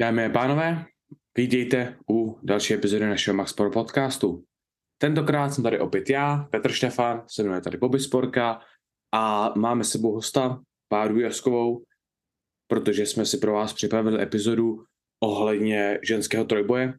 [0.00, 0.84] Dámy a pánové,
[1.38, 4.44] vítejte u další epizody našeho Max Sport podcastu.
[4.98, 8.60] Tentokrát jsem tady opět já, Petr Štefan, se mnou je tady Bobby Sporka
[9.12, 11.82] a máme s sebou hosta, Páru Jaskovou,
[12.66, 14.84] protože jsme si pro vás připravili epizodu
[15.20, 16.94] ohledně ženského trojboje,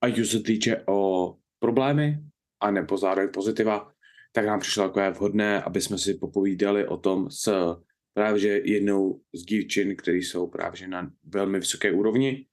[0.00, 2.18] ať už se týče o problémy,
[2.62, 3.92] a nebo zároveň pozitiva,
[4.32, 7.76] tak nám přišlo takové vhodné, aby jsme si popovídali o tom s
[8.14, 12.46] právě že jednou z dívčin, které jsou právě na velmi vysoké úrovni.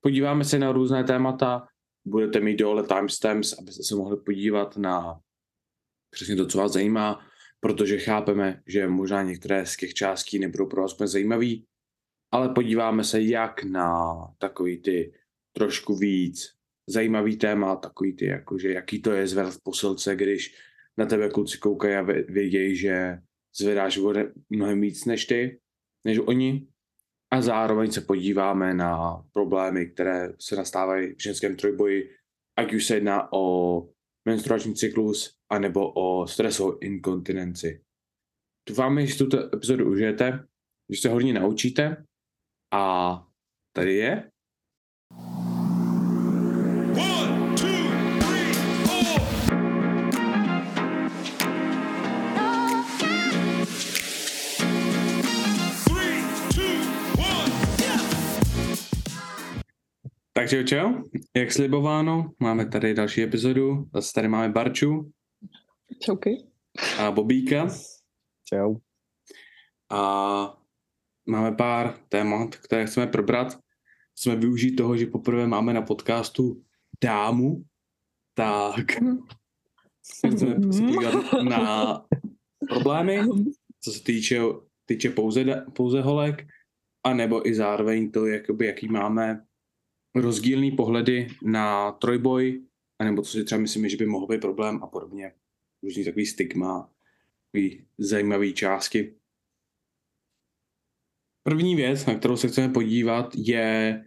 [0.00, 1.68] Podíváme se na různé témata,
[2.04, 5.20] budete mít dole timestamps, abyste se mohli podívat na
[6.10, 7.26] přesně to, co vás zajímá,
[7.60, 11.66] protože chápeme, že možná některé z těch částí nebudou pro vás úplně zajímavý,
[12.30, 15.12] ale podíváme se jak na takový ty
[15.52, 16.54] trošku víc
[16.86, 20.54] zajímavý téma, takový ty, jakože jaký to je zvedat v posilce, když
[20.96, 23.18] na tebe kluci koukají a vědějí, že
[23.60, 25.60] zvedáš vode mnohem víc než ty,
[26.04, 26.68] než oni.
[27.32, 32.10] A zároveň se podíváme na problémy, které se nastávají v ženském trojboji,
[32.58, 33.82] ať už se jedná o
[34.28, 37.84] menstruační cyklus, anebo o stresovou inkontinenci.
[38.68, 40.46] Doufám, že tuto epizodu užijete,
[40.90, 42.04] že se hodně naučíte
[42.72, 43.14] a
[43.76, 44.30] tady je
[60.48, 61.04] Takže čau,
[61.36, 65.10] jak slibováno, máme tady další epizodu, zase tady máme Barču.
[66.02, 66.30] Čauky.
[66.98, 67.68] A Bobíka.
[68.44, 68.76] Čau.
[69.90, 70.58] A
[71.26, 73.58] máme pár témat, které chceme probrat.
[74.16, 76.62] Chceme využít toho, že poprvé máme na podcastu
[77.04, 77.64] dámu,
[78.34, 79.18] tak mm.
[80.12, 82.04] chceme se podívat na
[82.68, 83.20] problémy,
[83.80, 84.40] co se týče,
[84.84, 86.46] týče pouze, pouze holek,
[87.04, 89.47] anebo i zároveň to, jakoby, jaký máme
[90.20, 92.62] rozdílný pohledy na trojboj,
[92.98, 95.32] anebo co si třeba myslíme, že by mohl být problém a podobně.
[95.82, 96.90] Různý takový stigma,
[97.46, 99.14] takový zajímavý části.
[101.42, 104.04] První věc, na kterou se chceme podívat, je,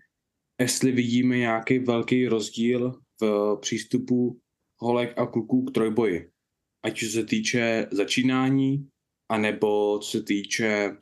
[0.62, 4.40] jestli vidíme nějaký velký rozdíl v přístupu
[4.78, 6.32] holek a kluků k trojboji.
[6.84, 8.90] Ať co se týče začínání,
[9.30, 10.98] anebo co se týče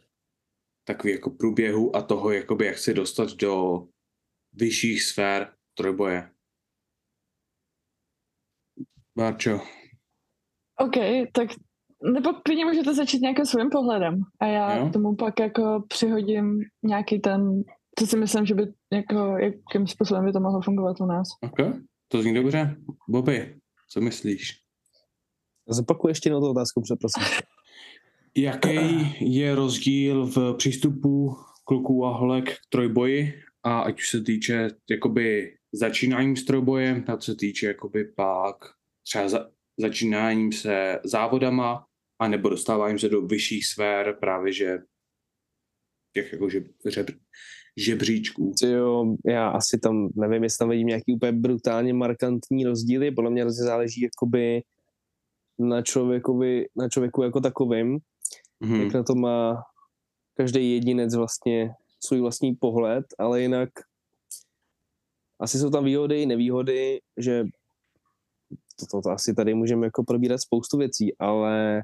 [0.88, 3.88] takový jako průběhu a toho, jakoby jak se dostat do
[4.54, 6.32] vyšších sfér trojboje.
[9.18, 9.60] Barčo.
[10.80, 10.96] OK,
[11.34, 11.50] tak
[12.14, 14.90] nebo klidně můžete začít nějakým svým pohledem a já jo?
[14.90, 17.64] tomu pak jako přihodím nějaký ten,
[18.00, 21.28] co si myslím, že by jako, jakým způsobem by to mohlo fungovat u nás.
[21.42, 21.58] OK,
[22.08, 22.76] to zní dobře.
[23.10, 23.56] Bobby,
[23.90, 24.62] co myslíš?
[25.68, 27.44] Zopakuji ještě jednou tu otázku, prosím.
[28.38, 28.78] Jaký
[29.20, 33.34] je rozdíl v přístupu kluků a holek k trojboji
[33.70, 38.56] a ať už se týče jakoby začínáním s trojbojem, tak se týče jakoby pak
[39.08, 39.50] třeba za,
[39.80, 41.86] začínáním se závodama,
[42.22, 44.78] a nebo dostáváním se do vyšších sfér právě, že
[46.14, 47.08] těch jako že, žeb,
[47.78, 48.54] žebříčků.
[48.64, 53.42] Jo, já asi tam, nevím, jestli tam vidím nějaký úplně brutálně markantní rozdíly, podle mě
[53.42, 54.62] hrozně záleží jakoby
[55.60, 58.00] na člověkovi, na člověku jako takovým,
[58.64, 58.84] mm-hmm.
[58.84, 59.64] jak na to má
[60.38, 61.70] každý jedinec vlastně
[62.04, 63.70] svůj vlastní pohled, ale jinak
[65.42, 67.44] asi jsou tam výhody i nevýhody, že
[68.80, 71.82] to, to, to asi tady můžeme jako probírat spoustu věcí, ale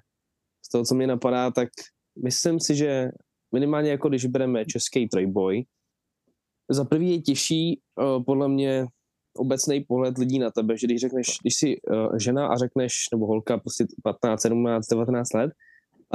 [0.66, 1.70] z toho, co mě napadá, tak
[2.24, 3.10] myslím si, že
[3.52, 5.66] minimálně jako když bereme český trojboj,
[6.70, 8.86] za prvý je těžší uh, podle mě
[9.38, 13.28] obecný pohled lidí na tebe, že když řekneš, když jsi uh, žena a řekneš, nebo
[13.28, 15.52] holka prostě 15, 17, 19 let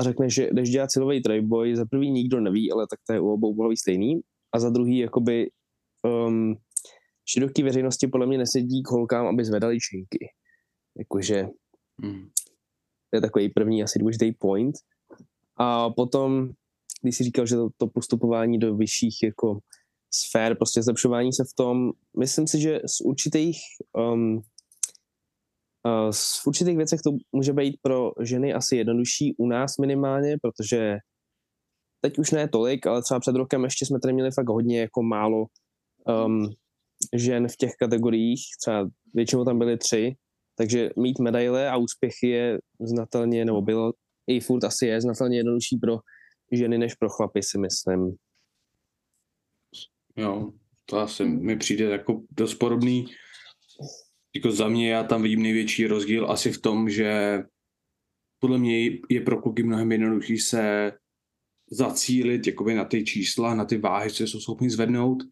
[0.01, 3.21] a řekneš, že jdeš dělat silový trojboj, za prvý nikdo neví, ale tak to je
[3.21, 4.21] u obou pohlaví stejný,
[4.55, 5.51] a za druhý jakoby
[6.27, 6.57] um,
[7.29, 10.19] široký veřejnosti podle mě nesedí k holkám, aby zvedali činky.
[10.99, 11.43] Jakože
[12.03, 12.29] mm.
[13.11, 14.75] to je takový první asi důležitý point.
[15.57, 16.51] A potom,
[17.03, 19.59] když jsi říkal, že to, to postupování do vyšších jako
[20.15, 23.59] sfér, prostě zlepšování se v tom, myslím si, že z určitých
[24.13, 24.43] um,
[25.85, 30.97] uh, z určitých věcech to může být pro ženy asi jednodušší u nás minimálně, protože
[32.01, 35.03] teď už ne tolik, ale třeba před rokem ještě jsme tady měli fakt hodně jako
[35.03, 35.47] málo
[36.27, 36.55] um,
[37.17, 40.15] žen v těch kategoriích, třeba většinou tam byly tři,
[40.59, 43.93] takže mít medaile a úspěchy je znatelně, nebo bylo
[44.27, 45.99] i furt asi je znatelně jednodušší pro
[46.53, 48.17] ženy než pro chlapy, si myslím.
[50.17, 50.53] Jo,
[50.87, 53.05] to asi mi přijde jako dost podobný.
[54.35, 57.43] Jako za mě já tam vidím největší rozdíl asi v tom, že
[58.39, 60.93] podle mě je pro kluky mnohem jednodušší se
[61.71, 65.23] zacílit jakoby na ty čísla, na ty váhy, co jsou schopni zvednout.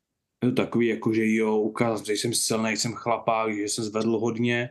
[0.45, 4.19] Je to takový, jako že jo, ukázat, že jsem silný, jsem chlapák, že jsem zvedl
[4.19, 4.71] hodně,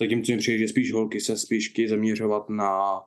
[0.00, 3.00] zatímco mi přijde, že spíš holky se spíš zaměřovat na,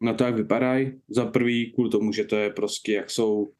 [0.00, 1.00] na to, jak vypadají.
[1.08, 3.52] Za prvý kvůli tomu, že to je prostě, jak jsou,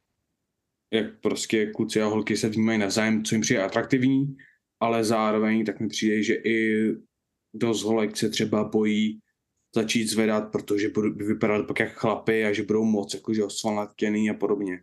[0.92, 4.36] jak prostě kluci a holky se vnímají navzájem, co jim přijde atraktivní,
[4.80, 6.86] ale zároveň tak mi přijde, že i
[7.54, 9.20] dost holek se třeba bojí
[9.74, 14.34] začít zvedat, protože budou vypadat pak jak chlapy a že budou moc jakože osvalnattěný a
[14.34, 14.82] podobně.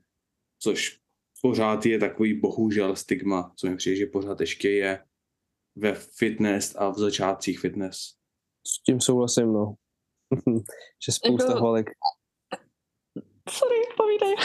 [0.59, 0.99] Což
[1.41, 4.99] pořád je takový bohužel stigma, co mi přijde, že pořád ještě je
[5.75, 7.97] ve fitness a v začátcích fitness.
[8.67, 9.75] S tím souhlasím, no.
[11.05, 11.59] že spousta jako...
[11.59, 11.89] holek...
[13.49, 14.35] Sorry, povídej.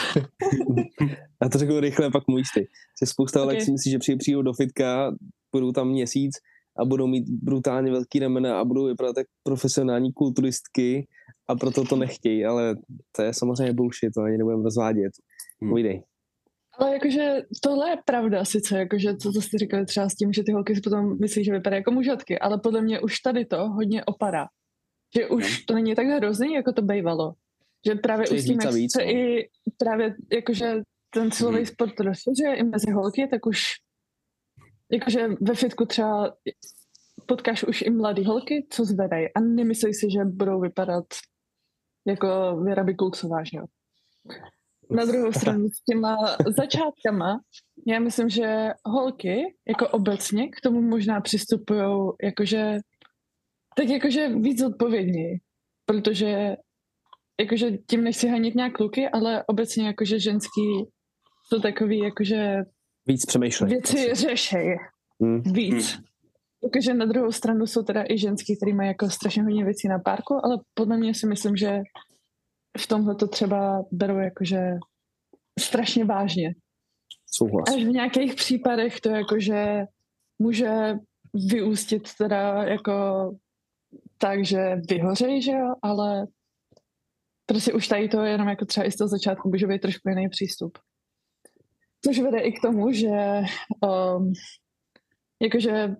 [1.42, 2.68] Já to řeknu rychle, pak můj ty.
[3.02, 3.64] Že spousta holek okay.
[3.64, 5.12] si myslí, že přijdou do fitka,
[5.52, 6.32] budou tam měsíc
[6.78, 11.06] a budou mít brutálně velký ramena a budou vypadat jak profesionální kulturistky
[11.48, 12.76] a proto to nechtějí, ale
[13.16, 15.12] to je samozřejmě bullshit, to ani nebudeme rozvádět.
[15.60, 15.70] Hmm.
[15.70, 16.02] Povídej.
[16.78, 20.42] Ale jakože tohle je pravda sice, jakože to, co jste říkali třeba s tím, že
[20.42, 23.68] ty holky si potom myslí, že vypadají jako mužatky, ale podle mě už tady to
[23.68, 24.46] hodně opadá.
[25.16, 25.64] Že už no.
[25.66, 27.32] to není tak hrozný, jako to bývalo.
[27.86, 29.10] Že právě už s tím, jak víc, se no.
[29.10, 29.48] i
[29.78, 30.74] právě jakože
[31.14, 31.66] ten silový hmm.
[31.66, 33.62] sport rozšiřuje i mezi holky, tak už
[34.92, 36.36] jakože ve fitku třeba
[37.26, 39.26] potkáš už i mladý holky, co zvedají.
[39.34, 41.04] A nemyslí si, že budou vypadat
[42.06, 43.64] jako Věra Bikulcová, že jo?
[44.90, 46.16] Na druhou stranu s těma
[46.56, 47.40] začátkama,
[47.86, 52.78] já myslím, že holky jako obecně k tomu možná přistupují jakože
[53.76, 55.38] tak jakože víc odpovědněji,
[55.86, 56.56] protože
[57.40, 60.84] jakože tím nechci hanit nějak kluky, ale obecně jakože ženský
[61.48, 62.56] jsou takový jakože
[63.10, 63.70] víc přemýšlej.
[63.70, 64.78] Věci řešej.
[65.22, 65.42] Hmm.
[65.42, 65.92] Víc.
[65.92, 66.04] Hmm.
[66.64, 69.98] Jakože na druhou stranu jsou teda i ženský, který mají jako strašně hodně věcí na
[69.98, 71.78] párku, ale podle mě si myslím, že
[72.78, 74.60] v tomhle to třeba berou jakože
[75.60, 76.54] strašně vážně.
[77.26, 77.74] Souhlas.
[77.76, 79.84] Až v nějakých případech to jakože
[80.38, 80.94] může
[81.34, 82.92] vyústit teda jako
[84.18, 86.26] tak, že vyhořej, že jo, ale
[87.46, 90.08] prostě už tady to je jenom jako třeba i z toho začátku může být trošku
[90.08, 90.78] jiný přístup.
[92.04, 93.42] Což vede i k tomu, že
[93.80, 94.32] um,
[95.42, 95.96] jakože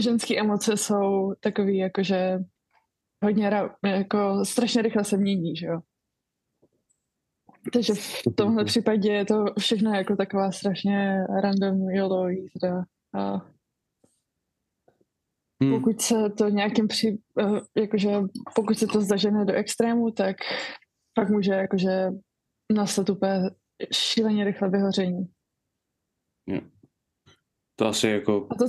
[0.00, 2.38] ženské emoce jsou takový jakože
[3.24, 3.50] hodně
[3.84, 5.80] jako strašně rychle se mění, že jo.
[7.72, 12.84] Takže v tomhle případě je to všechno jako taková strašně random YOLO jízda.
[13.14, 13.32] A
[15.62, 15.74] hmm.
[15.74, 18.10] pokud se to nějakým při, eh, jakože
[18.54, 20.36] pokud se to zažene do extrému, tak
[21.14, 22.10] pak může jakože
[22.72, 23.50] nastat úplně
[23.92, 25.28] šíleně rychle vyhoření.
[26.46, 26.64] Yeah.
[27.76, 28.68] To asi jako A to...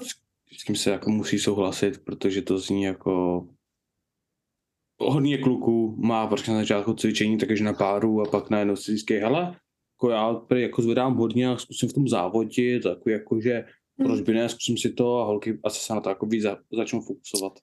[0.60, 3.48] s tím se jako musí souhlasit, protože to zní jako
[5.00, 9.14] hodně kluků má prostě na začátku cvičení takže na páru a pak najednou si zjistí,
[9.14, 9.60] hele,
[9.96, 13.66] jako já jako zvedám hodně a zkusím v tom závodit, tak jako, že
[13.98, 16.58] proč by ne, zkusím si to a holky asi se na to jako víc za,
[16.78, 17.54] začnou fokusovat.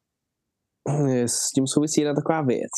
[1.27, 2.73] S tím souvisí jedna taková věc,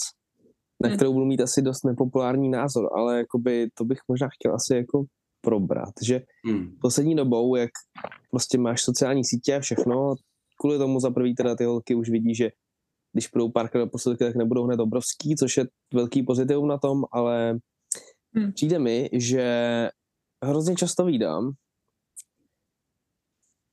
[0.82, 0.96] na hmm.
[0.96, 5.04] kterou budu mít asi dost nepopulární názor, ale jakoby to bych možná chtěl asi jako
[5.40, 6.76] probrat, že hmm.
[6.80, 7.70] poslední dobou, jak
[8.30, 10.14] prostě máš sociální sítě a všechno,
[10.60, 12.50] kvůli tomu za prvý teda ty holky už vidí, že
[13.12, 17.04] když půjdou párkrát do posledky, tak nebudou hned obrovský, což je velký pozitivum na tom,
[17.12, 17.58] ale
[18.36, 18.52] hmm.
[18.52, 19.44] přijde mi, že
[20.44, 21.52] hrozně často výdám,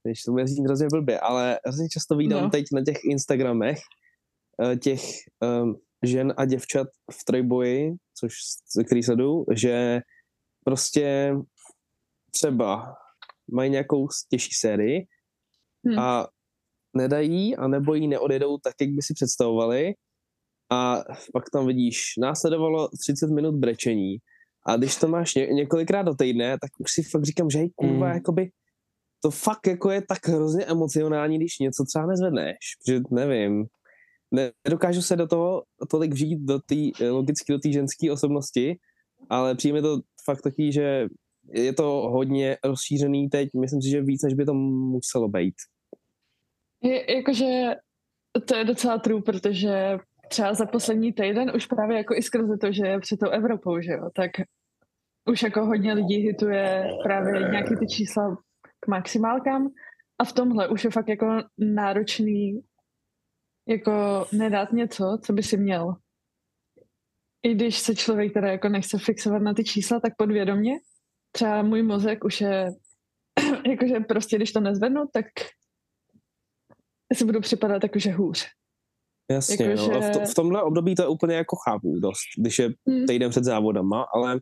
[0.03, 2.49] když to bude znít hrozně blbě, ale hrozně často výdám no.
[2.49, 3.77] teď na těch Instagramech
[4.63, 5.01] eh, těch
[5.63, 8.33] um, žen a děvčat v trojboji, což,
[8.85, 9.99] který sleduju, že
[10.65, 11.35] prostě
[12.31, 12.95] třeba
[13.51, 15.07] mají nějakou těžší sérii
[15.85, 15.99] hmm.
[15.99, 16.27] a
[16.95, 19.93] nedají, anebo ji neodjedou tak, jak by si představovali
[20.71, 24.17] a pak tam vidíš, následovalo 30 minut brečení
[24.67, 27.69] a když to máš ně, několikrát do týdne, tak už si fakt říkám, že hej,
[27.75, 28.13] kurva, mm.
[28.13, 28.49] jakoby
[29.21, 32.57] to fakt jako je tak hrozně emocionální, když něco třeba nezvedneš,
[32.87, 33.65] že nevím,
[34.31, 38.77] nedokážu se do toho tolik vžít do té, logicky do té ženské osobnosti,
[39.29, 41.07] ale přijme to fakt taky, že
[41.53, 45.55] je to hodně rozšířený teď, myslím si, že víc, než by to muselo být.
[46.83, 47.75] Je, jakože
[48.45, 49.97] to je docela true, protože
[50.29, 53.81] třeba za poslední týden už právě jako i skrze to, že je před tou Evropou,
[53.81, 54.31] že jo, tak
[55.29, 58.37] už jako hodně lidí hituje právě nějaký ty čísla
[58.79, 59.67] k maximálkám
[60.19, 61.25] a v tomhle už je fakt jako
[61.57, 62.61] náročný
[63.67, 65.95] jako nedát něco, co by si měl.
[67.43, 70.79] I když se člověk teda jako nechce fixovat na ty čísla, tak podvědomě
[71.35, 72.71] třeba můj mozek už je
[73.69, 75.25] jakože prostě když to nezvednu, tak
[77.13, 78.45] si budu připadat jakože hůř.
[79.31, 80.01] Jasně, jako, no.
[80.01, 80.09] Že...
[80.09, 83.05] v, to, v tomhle období to je úplně jako chápu dost, když je hmm.
[83.05, 84.39] týden před závodama, ale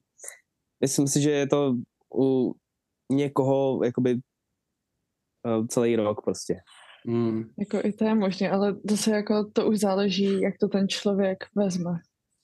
[0.82, 1.76] myslím si, že je to
[2.16, 2.54] u
[3.12, 6.56] někoho jakoby uh, celý rok prostě.
[7.08, 7.44] Mm.
[7.60, 11.44] Jako i to je možné, ale zase jako to už záleží, jak to ten člověk
[11.56, 11.92] vezme.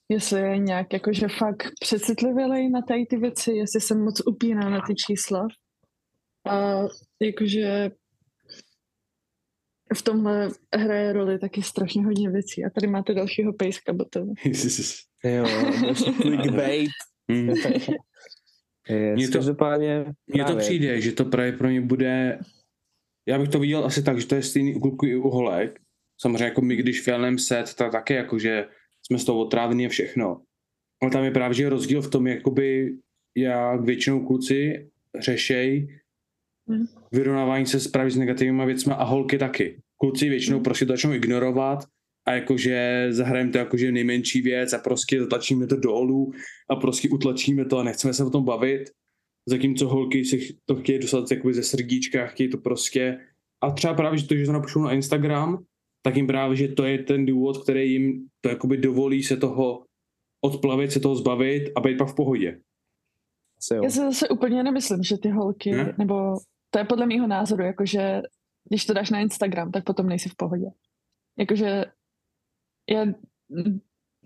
[0.08, 4.80] Jestli je nějak jakože fakt přecitlivělej na tady ty věci, jestli se moc upíná na
[4.86, 5.48] ty čísla.
[6.48, 6.82] A
[7.22, 7.90] jakože
[9.96, 12.64] v tomhle hraje roli taky strašně hodně věcí.
[12.64, 14.34] A tady máte dalšího pejska botovu.
[15.24, 15.44] jo,
[16.22, 16.90] clickbait.
[17.30, 17.46] Mm.
[19.14, 19.40] Mně to,
[20.26, 22.38] mně to přijde, že to právě pro mě bude
[23.26, 25.80] já bych to viděl asi tak, že to je stejný u kluků i u holek.
[26.20, 28.66] Samozřejmě jako my, když filmem set, tak také jako, že
[29.02, 30.42] jsme z toho otrávený a všechno.
[31.02, 32.96] Ale tam je právě že rozdíl v tom, jakoby
[33.36, 34.88] jak většinou kluci
[35.20, 36.00] řešej
[36.68, 36.86] hmm.
[37.12, 39.80] vyrovnávání se právě s negativníma věcmi a holky taky.
[39.96, 40.64] Kluci většinou hmm.
[40.64, 41.78] prostě to začnou ignorovat
[42.26, 46.32] a jakože zahrajeme to jakože nejmenší věc a prostě zatlačíme to dolů
[46.70, 48.90] a prostě utlačíme to a nechceme se o tom bavit
[49.48, 53.20] zatímco holky si to chtějí dostat jakoby ze srdíčka, chtějí to prostě
[53.62, 55.64] a třeba právě, že to, že to napíšou na Instagram,
[56.02, 59.84] tak jim právě, že to je ten důvod, který jim to jakoby dovolí se toho
[60.44, 62.60] odplavit, se toho zbavit a být pak v pohodě.
[63.82, 65.94] Já si zase úplně nemyslím, že ty holky, ne?
[65.98, 66.36] nebo
[66.70, 68.22] to je podle mého názoru, jakože
[68.68, 70.66] když to dáš na Instagram, tak potom nejsi v pohodě.
[71.38, 71.84] Jakože
[72.90, 73.06] já,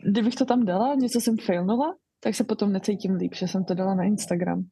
[0.04, 3.74] kdybych to tam dala, něco jsem failnula, tak se potom necítím líp, že jsem to
[3.74, 4.64] dala na Instagram.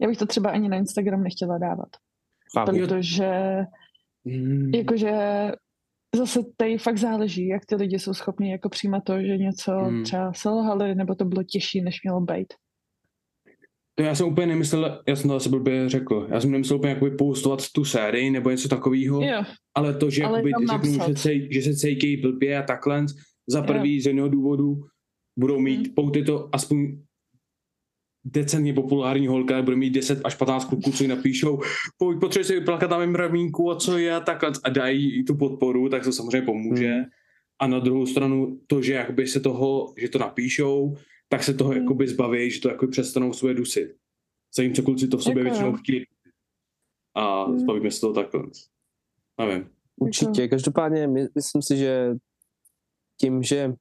[0.00, 1.88] Já bych to třeba ani na Instagram nechtěla dávat.
[2.56, 2.78] Chápu.
[2.78, 3.56] Protože
[4.24, 4.70] mm.
[4.74, 5.12] jakože
[6.16, 10.04] zase tady fakt záleží, jak ty lidi jsou schopni jako přijímat to, že něco mm.
[10.04, 12.54] třeba selhali, nebo to bylo těžší, než mělo být.
[13.94, 16.92] To já jsem úplně nemyslel, já jsem to asi blbě řekl, já jsem nemyslel úplně
[16.92, 19.20] jakoby postovat tu sérii nebo něco takového,
[19.74, 23.06] ale to, že, ale jakoby, řeknu, že, se, že se cítějí blbě a takhle,
[23.48, 24.80] za prvý z jiného důvodu
[25.38, 25.94] budou mít, mm.
[25.94, 27.02] pokud je to aspoň
[28.24, 31.60] decentně populární holka, bude mít 10 až 15 kluků, co ji napíšou,
[31.98, 35.36] pojď, potřebuje si vyplakat na mém ramínku a co je takhle a dají i tu
[35.36, 36.92] podporu, tak to samozřejmě pomůže.
[36.92, 37.04] Hmm.
[37.60, 40.96] A na druhou stranu to, že jakoby se toho, že to napíšou,
[41.28, 41.82] tak se toho hmm.
[41.82, 43.96] jakoby zbaví, že to jakoby přestanou svoje dusit.
[44.56, 46.04] Zatímco kluci to v sobě jako většinou chtějí
[47.14, 47.58] a hmm.
[47.58, 48.42] zbavíme se toho takhle.
[49.38, 49.70] Nevím.
[49.96, 52.10] Určitě, každopádně myslím si, že
[53.20, 53.72] tím, že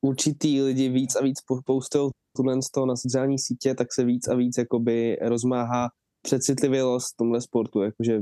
[0.00, 4.34] určitý lidi víc a víc postují tuhle toho na sociální sítě, tak se víc a
[4.34, 5.88] víc jakoby rozmáhá
[6.22, 8.20] přecitlivělost v tomhle sportu, jakože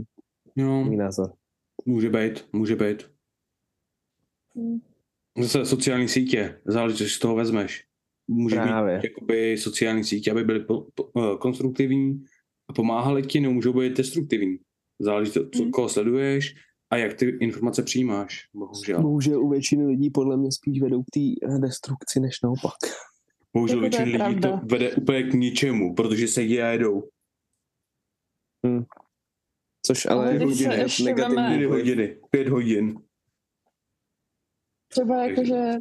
[0.57, 0.85] jo.
[0.85, 1.33] můj názor.
[1.87, 3.11] Může být, může být.
[4.57, 4.81] Hmm.
[5.39, 7.85] Zase sociální sítě, záleží, co si z toho vezmeš.
[8.29, 8.97] Může Právě.
[8.97, 12.25] být jakoby sociální sítě, aby byly po, po, uh, konstruktivní
[12.69, 14.59] a pomáhaly ti, nebo můžou být destruktivní.
[15.01, 15.71] Záleží, to, co, hmm.
[15.71, 16.55] koho sleduješ
[16.91, 19.03] a jak ty informace přijímáš, bohužel.
[19.03, 22.77] Bohužel u většiny lidí podle mě spíš vedou k té destrukci, než naopak.
[23.57, 24.51] Bohužel většina lidí pravda.
[24.51, 27.09] to vede úplně k ničemu, protože se jedou.
[28.67, 28.85] Hmm.
[29.87, 31.59] Což ale pět hodiny, negativní.
[31.59, 32.95] Pět hodiny, pět hodin.
[34.89, 35.73] Třeba jakože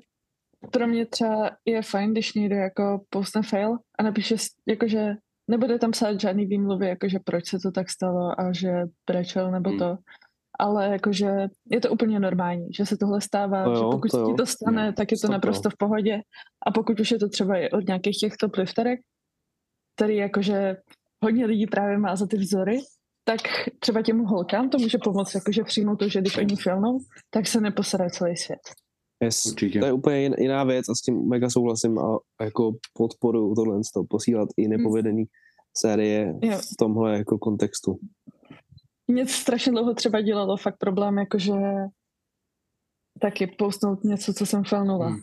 [0.72, 4.36] pro mě třeba je fajn, když někdo jako postne fail a napíše
[4.68, 5.16] jakože
[5.48, 8.72] nebude tam psát žádný výmluvy, jakože proč se to tak stalo a že
[9.08, 9.98] brečel nebo hmm.
[10.60, 14.32] Ale jakože je to úplně normální, že se tohle stává, to jo, že pokud to
[14.32, 16.22] ti to stane, jo, tak je to naprosto v pohodě
[16.68, 19.00] a pokud už je to třeba od nějakých těchto plifterek,
[19.96, 20.78] který jakože
[21.24, 22.80] hodně lidí právě má za ty vzory,
[23.24, 23.42] tak
[23.80, 27.00] třeba těm holkám to může pomoct, jakože přijmout to, že když oni filmou,
[27.30, 28.60] tak se neposede celý svět.
[29.24, 29.80] Yes, Určitě.
[29.80, 34.06] to je úplně jiná věc a s tím mega souhlasím a jako podporu tohle toho
[34.10, 35.26] posílat i nepovedený
[35.78, 36.58] série jo.
[36.58, 38.00] v tomhle jako kontextu
[39.10, 41.54] mě strašně dlouho třeba dělalo fakt problém, jakože
[43.22, 45.08] taky postnout něco, co jsem filnula.
[45.08, 45.20] Hmm.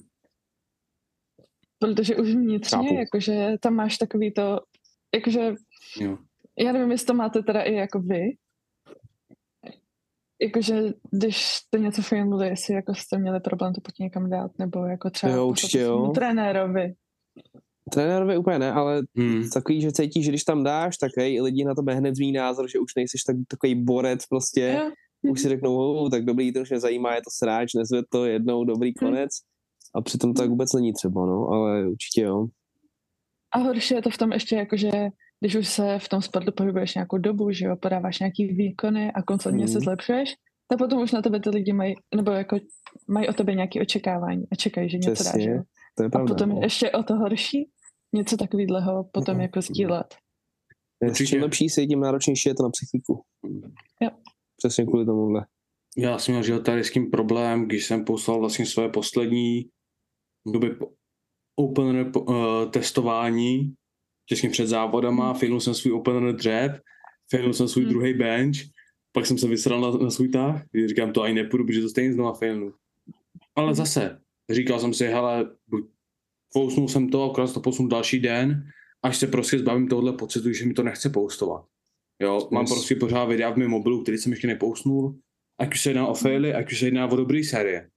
[1.79, 2.95] Protože už vnitřně, Chápu.
[2.95, 4.61] jakože tam máš takový to,
[5.15, 5.55] jakože,
[6.01, 6.19] jo.
[6.59, 8.37] já nevím, jestli to máte teda i jako vy,
[10.43, 14.87] jakože když jste něco filmuli, jestli jako jste měli problém to potom někam dát, nebo
[14.87, 16.13] jako třeba jo, určitě, jo.
[16.15, 16.95] trenérovi.
[17.93, 19.51] Trenérovi úplně ne, ale hmm.
[19.51, 22.71] takový, že cítíš, že když tam dáš, tak hej, lidi na to hned zví názor,
[22.71, 24.61] že už nejsiš tak, takový borec prostě.
[24.61, 24.93] Yeah.
[25.23, 28.25] Už si řeknou, oh, tak dobrý, to už mě zajímá, je to sráč, nezve to
[28.25, 29.11] jednou, dobrý hmm.
[29.11, 29.31] konec.
[29.95, 32.47] A přitom to tak vůbec není třeba, no, ale určitě jo.
[33.55, 34.91] A horší je to v tom ještě jako, že
[35.41, 39.23] když už se v tom sportu pohybuješ nějakou dobu, že jo, podáváš nějaký výkony a
[39.23, 39.73] konstantně hmm.
[39.73, 40.35] se zlepšuješ,
[40.69, 42.59] tak potom už na tebe ty lidi mají, nebo jako
[43.09, 45.45] mají o tebe nějaké očekávání a čekají, že něco dáš,
[45.95, 46.61] To je pravda, a potom no.
[46.63, 47.71] ještě o to horší,
[48.15, 49.43] něco takového potom no.
[49.43, 50.15] jako sdílet.
[51.27, 53.23] Čím lepší se tím náročnější je to na psychiku.
[54.01, 54.11] Jo.
[54.57, 55.47] Přesně kvůli tomuhle.
[55.97, 59.71] Já jsem měl žilotarickým problém, když jsem poslal vlastně své poslední
[60.53, 60.77] doby
[61.57, 63.75] open uh, testování
[64.29, 65.39] těsně před závodama, hmm.
[65.39, 66.73] failnul jsem svůj opener dřep,
[67.31, 67.93] failnul jsem svůj hmm.
[67.93, 68.57] druhý bench,
[69.13, 72.13] pak jsem se vysral na, na svůj tah, říkám, to ani nepůjdu, protože to stejně
[72.13, 72.73] znova failnu.
[73.57, 73.75] Ale hmm.
[73.75, 74.21] zase,
[74.51, 75.51] říkal jsem si, hele,
[76.57, 78.65] pousnul jsem to, akorát to posunul další den,
[79.03, 81.65] až se prostě zbavím tohle pocitu, že mi to nechce postovat.
[82.23, 82.51] Jo, yes.
[82.51, 85.19] mám prostě pořád videa v mém mobilu, který jsem ještě nepousnul,
[85.61, 87.91] ať už se jedná o faily, ať už se jedná o dobrý série.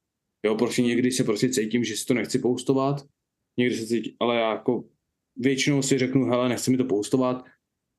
[0.46, 3.08] Jo, prostě někdy se prostě cítím, že si to nechci postovat,
[3.58, 4.84] někdy se cítím, ale já jako
[5.36, 7.46] většinou si řeknu, hele, nechci mi to postovat,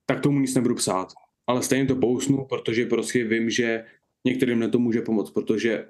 [0.06, 1.08] tak tomu nic nebudu psát.
[1.46, 3.84] Ale stejně to pousnu, protože prostě vím, že
[4.24, 5.88] některým na to může pomoct, protože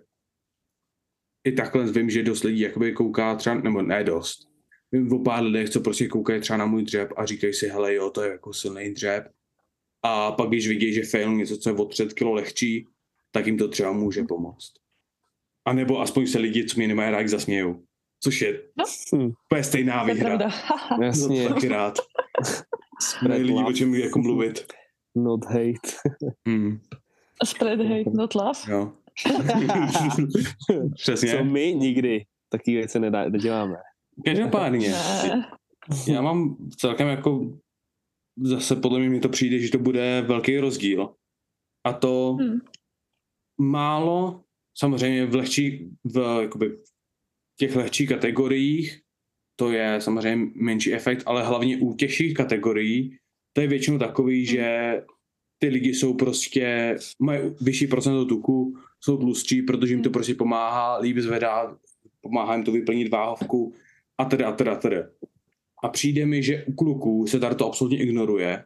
[1.44, 4.49] i takhle vím, že dost lidí jakoby kouká třeba, nebo ne dost,
[5.12, 8.10] o pár lidech, co prostě koukají třeba na můj dřep a říkají si, hele jo,
[8.10, 9.24] to je jako silný dřep.
[10.02, 12.86] A pak když vidí, že fail něco, co je o 30 kg lehčí,
[13.32, 14.72] tak jim to třeba může pomoct.
[15.64, 17.82] A nebo aspoň se lidi, co mě nemají rád, zasmějou.
[18.22, 18.84] Což je no.
[19.44, 20.38] úplně stejná výhra.
[21.02, 21.48] Jasně.
[21.48, 21.98] Taky rád.
[23.28, 24.66] Mají lidi o čem jako mluvit.
[25.16, 26.10] Not hate.
[26.48, 26.80] Hmm.
[27.44, 28.58] Spread hate, not love.
[28.68, 28.92] Jo.
[30.94, 31.38] Přesně.
[31.38, 33.76] Co my nikdy taky věci nedá, neděláme.
[34.24, 34.94] Každopádně.
[36.08, 37.58] Já mám celkem jako
[38.42, 41.14] zase podle mě mi to přijde, že to bude velký rozdíl.
[41.84, 42.58] A to hmm.
[43.60, 44.44] málo,
[44.78, 46.78] samozřejmě v lehčí, v jakoby,
[47.58, 49.00] těch lehčích kategoriích,
[49.56, 53.16] to je samozřejmě menší efekt, ale hlavně u těžších kategorií,
[53.52, 54.46] to je většinou takový, hmm.
[54.46, 55.02] že
[55.58, 60.12] ty lidi jsou prostě, mají vyšší procento tuku, jsou tlustší, protože jim to hmm.
[60.12, 61.76] prostě pomáhá, líp zvedá,
[62.20, 63.74] pomáhá jim to vyplnit váhovku
[64.20, 65.02] a teda, a teda, a teda.
[65.84, 68.64] A přijde mi, že u kluků se tady to absolutně ignoruje,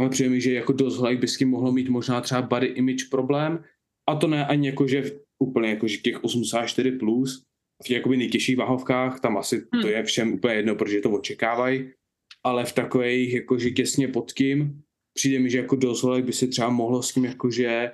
[0.00, 3.04] ale přijde mi, že jako dost by s tím mohlo mít možná třeba body image
[3.10, 3.64] problém,
[4.08, 7.44] a to ne ani jako, že úplně jako, že těch 84 plus,
[7.82, 9.82] v těch jakoby nejtěžších váhovkách, tam asi hmm.
[9.82, 11.90] to je všem úplně jedno, protože to očekávají,
[12.44, 14.82] ale v takových jakože těsně pod tím,
[15.14, 17.90] přijde mi, že jako dost by si třeba mohlo s tím jakože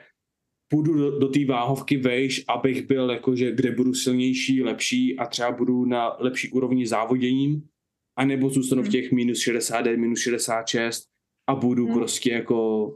[0.69, 5.53] půjdu do, do té váhovky vejš, abych byl jakože, kde budu silnější, lepší a třeba
[5.53, 7.69] budu na lepší úrovni závoděním,
[8.17, 8.89] anebo zůstanu hmm.
[8.89, 11.09] v těch minus 69, minus 66
[11.47, 11.95] a budu hmm.
[11.95, 12.87] prostě jako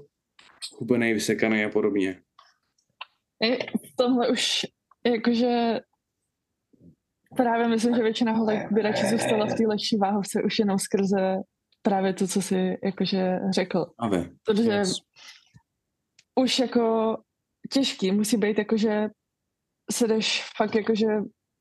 [0.80, 2.22] úplně vysekaný a podobně.
[3.96, 4.66] Tohle už
[5.06, 5.80] jakože
[7.36, 11.36] právě myslím, že většina holek by radši zůstala v té lehčí váhovce už jenom skrze
[11.82, 13.86] právě to, co si jakože řekl.
[13.98, 14.30] Ave.
[14.44, 14.98] Protože yes.
[16.34, 17.16] už jako
[17.72, 19.08] těžký musí být jakože
[19.90, 21.06] se jdeš fakt jakože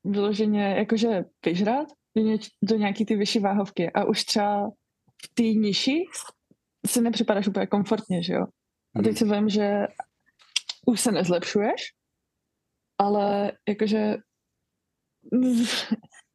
[0.04, 4.70] vyloženě jakože vyžrat do, něč, do nějaký ty vyšší váhovky a už třeba
[5.24, 6.04] v té nižší
[6.86, 8.46] si nepřipadáš úplně komfortně, že jo?
[8.96, 9.16] A teď hmm.
[9.16, 9.86] si vím, že
[10.86, 11.80] už se nezlepšuješ,
[12.98, 14.16] ale jakože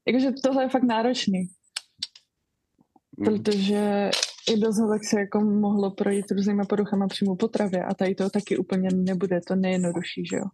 [0.08, 1.40] jakože tohle je fakt náročný.
[1.40, 3.26] Hmm.
[3.26, 4.10] Protože
[4.50, 8.58] i do zhovek se jako mohlo projít různýma poruchama přímo potravě a tady to taky
[8.58, 10.46] úplně nebude to nejjednodušší, že jo.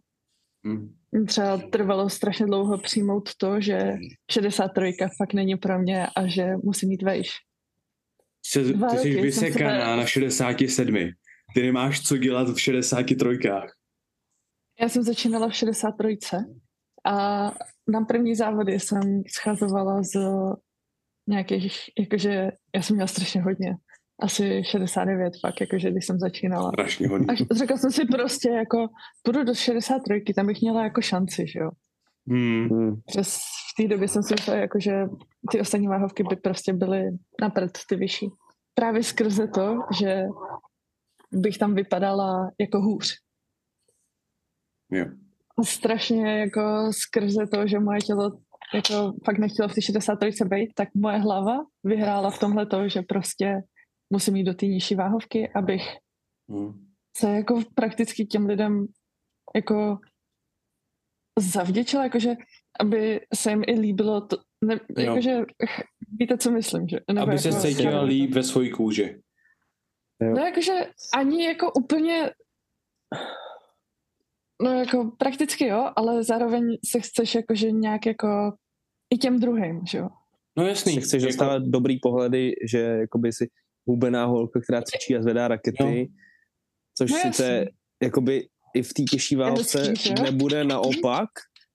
[0.62, 0.94] Mm.
[1.26, 3.94] Třeba trvalo strašně dlouho přijmout to, že
[4.30, 7.30] 63 fakt není pro mě a že musím mít vejš.
[8.46, 9.96] Jsi, ty jsi vysekaná se...
[9.96, 10.96] na 67.
[11.54, 13.16] Ty nemáš co dělat v 63.
[14.80, 16.36] Já jsem začínala v 63.
[17.06, 17.46] A
[17.88, 20.16] na první závody jsem schazovala z
[21.26, 23.74] nějakých, jakože já jsem měla strašně hodně.
[24.22, 26.68] Asi 69 fakt, jakože když jsem začínala.
[26.68, 27.26] Strašně hodně.
[27.50, 28.86] A řekla jsem si prostě jako,
[29.22, 31.70] půjdu do 63, tam bych měla jako šanci, že jo.
[32.28, 32.68] Hmm.
[32.68, 33.00] hmm.
[33.06, 33.38] Přes
[33.72, 34.92] v té době jsem si myslela, jako, že
[35.50, 37.02] ty ostatní váhovky by prostě byly
[37.40, 38.28] napřed ty vyšší.
[38.74, 40.24] Právě skrze to, že
[41.32, 43.14] bych tam vypadala jako hůř.
[44.90, 45.06] Jo.
[45.58, 48.30] A strašně jako skrze to, že moje tělo
[48.74, 53.02] jako fakt nechtěla v té 63 být, tak moje hlava vyhrála v tomhle to, že
[53.02, 53.62] prostě
[54.12, 55.82] musím jít do té nižší váhovky, abych
[56.50, 56.86] hmm.
[57.16, 58.86] se jako prakticky těm lidem
[59.54, 59.98] jako
[61.38, 62.34] zavděčila, jakože
[62.80, 65.40] aby se jim i líbilo to, ne, jakože
[66.18, 66.96] víte, co myslím, že?
[67.12, 69.22] Nebo aby jako, se cítila líp ve svojí kůži.
[70.20, 70.72] No jakože
[71.14, 72.30] ani jako úplně
[74.62, 78.52] no jako prakticky jo, ale zároveň se chceš jakože nějak jako
[79.12, 80.08] i těm druhým, že jo.
[80.58, 80.94] No jasný.
[80.94, 81.28] Si chceš jako...
[81.28, 83.48] dostávat dobrý pohledy, že jakoby si
[83.86, 86.16] hubená holka, která cvičí a zvedá rakety, no.
[86.98, 87.68] což no, sice
[88.02, 91.28] jakoby i v té těžší válce nebude naopak,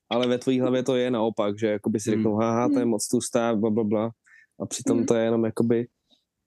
[0.10, 2.20] ale ve tvojí hlavě to je naopak, že jakoby si hmm.
[2.20, 2.90] řeknou, haha, to je hmm.
[2.90, 4.12] moc tlustá, bla, bla, bla.
[4.60, 5.06] A přitom hmm.
[5.06, 5.88] to je jenom jakoby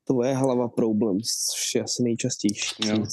[0.07, 1.19] tvoje hlava problém,
[1.53, 2.89] což je asi nejčastější.
[2.89, 3.05] Jo.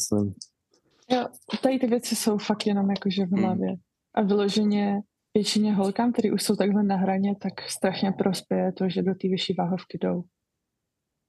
[1.12, 1.26] Jo,
[1.62, 3.68] tady ty věci jsou fakt jenom jakože v hlavě.
[3.68, 3.80] Hmm.
[4.14, 5.02] A vyloženě
[5.38, 9.28] většině holkám, které už jsou takhle na hraně, tak strašně prospěje to, že do té
[9.28, 10.24] vyšší váhovky jdou.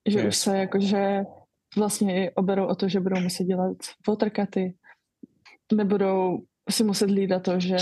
[0.08, 0.28] že yes.
[0.28, 1.20] už se jakože
[1.76, 3.76] vlastně oberou o to, že budou muset dělat
[4.08, 4.76] watercuty,
[5.72, 6.38] nebudou
[6.70, 7.76] si muset hlídat to, že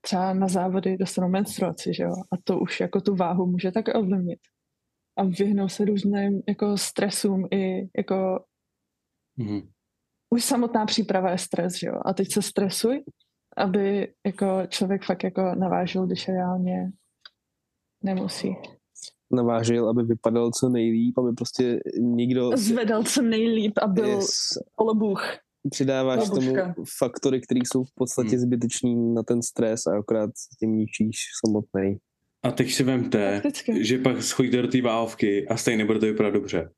[0.00, 2.12] třeba na závody dostanou menstruaci, že jo?
[2.32, 4.40] A to už jako tu váhu může tak ovlivnit.
[5.18, 8.44] A vyhnou se různým jako stresům i jako
[9.38, 9.68] mm-hmm.
[10.30, 11.94] už samotná příprava je stres, že jo?
[12.04, 13.04] A teď se stresuj,
[13.56, 16.90] aby jako člověk fakt jako navážil, když reálně
[18.02, 18.56] nemusí.
[19.32, 22.56] Navážil, aby vypadal co nejlíp, aby prostě nikdo...
[22.56, 24.58] Zvedal co nejlíp a byl yes.
[24.76, 25.22] olobůh
[25.70, 26.72] přidáváš Babuška.
[26.74, 28.38] tomu faktory, které jsou v podstatě hmm.
[28.38, 31.96] zbytečný na ten stres a akorát tím ničíš samotný.
[32.42, 33.84] A teď si vemte, Prakticky.
[33.84, 36.70] že pak schodíte do té váhovky a stejně nebude to vypadat dobře.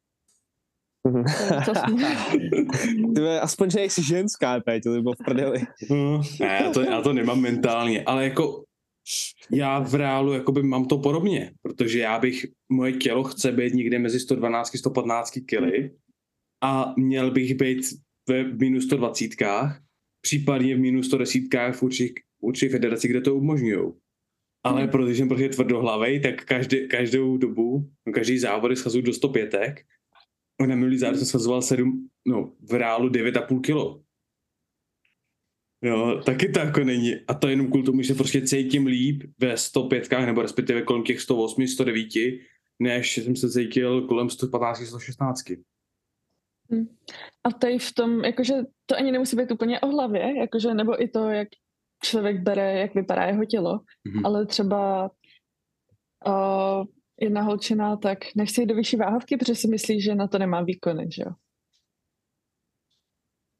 [3.14, 5.62] Ty aspoň, že jsi ženská, Péť, to by bylo v prdeli.
[5.90, 8.64] No, ne, já to, já to nemám mentálně, ale jako
[9.52, 13.98] já v reálu jakoby mám to podobně, protože já bych, moje tělo chce být někde
[13.98, 15.54] mezi 112 a 115 kg
[16.62, 17.78] a měl bych být
[18.28, 19.30] ve minus 120,
[20.20, 21.42] případně v minus 110
[21.72, 23.92] v určitých, určitých federací, kde to umožňují.
[24.64, 24.90] Ale hmm.
[24.90, 29.54] protože jsem prostě tvrdohlavej, tak každý, každou dobu, každý závody schazuju do 105.
[30.60, 34.02] Na minulý jsem schazoval 7, no v reálu 9,5 kilo.
[35.82, 37.14] Jo, taky to jako není.
[37.28, 41.20] A to jenom kvůli tomu, že prostě cítím líp ve 105, nebo respektive kolem těch
[41.20, 42.08] 108, 109,
[42.78, 45.44] než jsem se cítil kolem 115, 116.
[46.70, 46.86] Hmm.
[47.44, 48.54] A tady v tom, jakože
[48.86, 51.48] to ani nemusí být úplně o hlavě, jakože, nebo i to, jak
[52.02, 54.22] člověk bere, jak vypadá jeho tělo, mm-hmm.
[54.24, 55.10] ale třeba
[56.26, 56.84] uh,
[57.20, 60.62] jedna holčina, tak nechce jít do vyšší váhovky, protože si myslí, že na to nemá
[60.62, 61.32] výkony, že jo.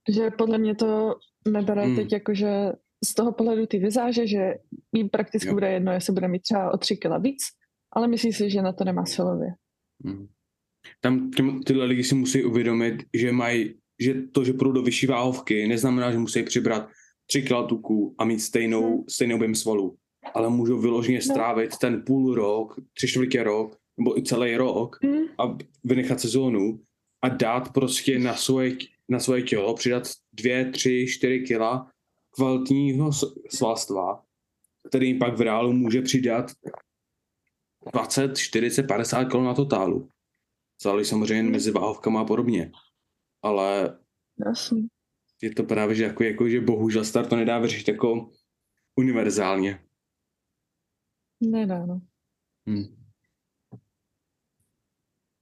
[0.09, 1.15] Že podle mě to
[1.49, 1.97] nebere mm.
[1.97, 2.73] teď jakože
[3.05, 4.55] z toho pohledu ty vizáže, že
[4.93, 5.55] jí prakticky jo.
[5.55, 7.43] bude jedno, jestli bude mít třeba o tři kila víc,
[7.93, 9.49] ale myslí si, že na to nemá silově.
[10.05, 10.29] Mm
[11.01, 15.07] tam těm, tyhle lidi si musí uvědomit, že mají, že to, že půjdou do vyšší
[15.07, 16.89] váhovky, neznamená, že musí přibrat
[17.27, 19.05] 3 kg tuku a mít stejnou, hmm.
[19.09, 19.97] stejnou objem svalů.
[20.35, 21.23] Ale můžou vyloženě no.
[21.23, 21.79] strávit no.
[21.81, 25.23] ten půl rok, tři čtvrtě rok, nebo i celý rok hmm.
[25.39, 26.81] a vynechat sezónu
[27.23, 28.77] a dát prostě na svoje,
[29.09, 30.03] na svoje tělo, přidat
[30.33, 31.91] dvě, tři, čtyři kila
[32.31, 33.11] kvalitního
[33.49, 34.23] svalstva,
[34.89, 36.53] který pak v reálu může přidat
[37.93, 40.09] 20, 40, 50 kg na totálu.
[40.83, 41.53] Záleží samozřejmě hmm.
[41.53, 42.73] mezi váhovkama a podobně.
[43.43, 43.99] Ale
[44.47, 44.87] Jasný.
[45.43, 48.31] je to právě, že, jako, jako, že bohužel start to nedá vyřešit jako
[48.97, 49.88] univerzálně.
[51.41, 52.01] Nedá, no.
[52.67, 52.99] Hmm.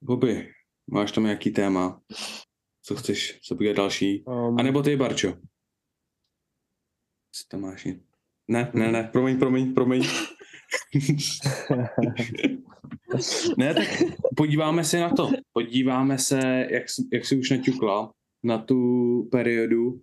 [0.01, 0.53] Bobby,
[0.87, 2.03] máš tam nějaký téma?
[2.83, 4.25] Co chceš, co bude další?
[4.25, 5.33] Um, a nebo ty, Barčo?
[7.33, 7.85] Co tam máš?
[8.49, 10.03] Ne, ne, ne, promiň, promiň, promiň.
[13.59, 14.03] ne, tak
[14.37, 15.31] podíváme se na to.
[15.53, 18.79] Podíváme se, jak, jak jsi už naťukla, na tu
[19.31, 20.01] periodu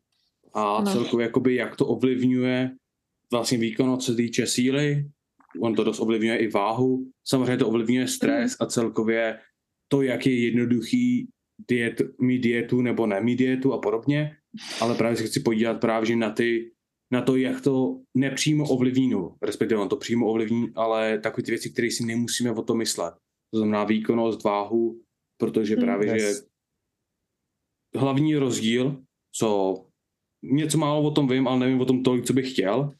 [0.53, 0.91] a no.
[0.91, 2.75] celkově jakoby, jak to ovlivňuje
[3.31, 5.09] vlastně výkon, co se týče síly,
[5.61, 8.65] on to dost ovlivňuje i váhu, samozřejmě to ovlivňuje stres mm.
[8.65, 9.39] a celkově
[9.87, 11.27] to, jak je jednoduchý
[11.69, 14.37] diet, mít dietu nebo nemít dietu a podobně,
[14.81, 16.73] ale právě se chci podívat právě na ty
[17.13, 21.51] na to, jak to nepřímo ovlivní, no, respektive on to přímo ovlivní, ale takové ty
[21.51, 23.13] věci, které si nemusíme o to myslet.
[23.53, 25.01] To znamená výkonnost, váhu,
[25.37, 25.83] protože hmm.
[25.83, 26.21] právě, yes.
[26.21, 26.33] že
[27.99, 29.03] hlavní rozdíl,
[29.35, 29.75] co
[30.43, 32.91] něco málo o tom vím, ale nevím o tom tolik, co bych chtěl,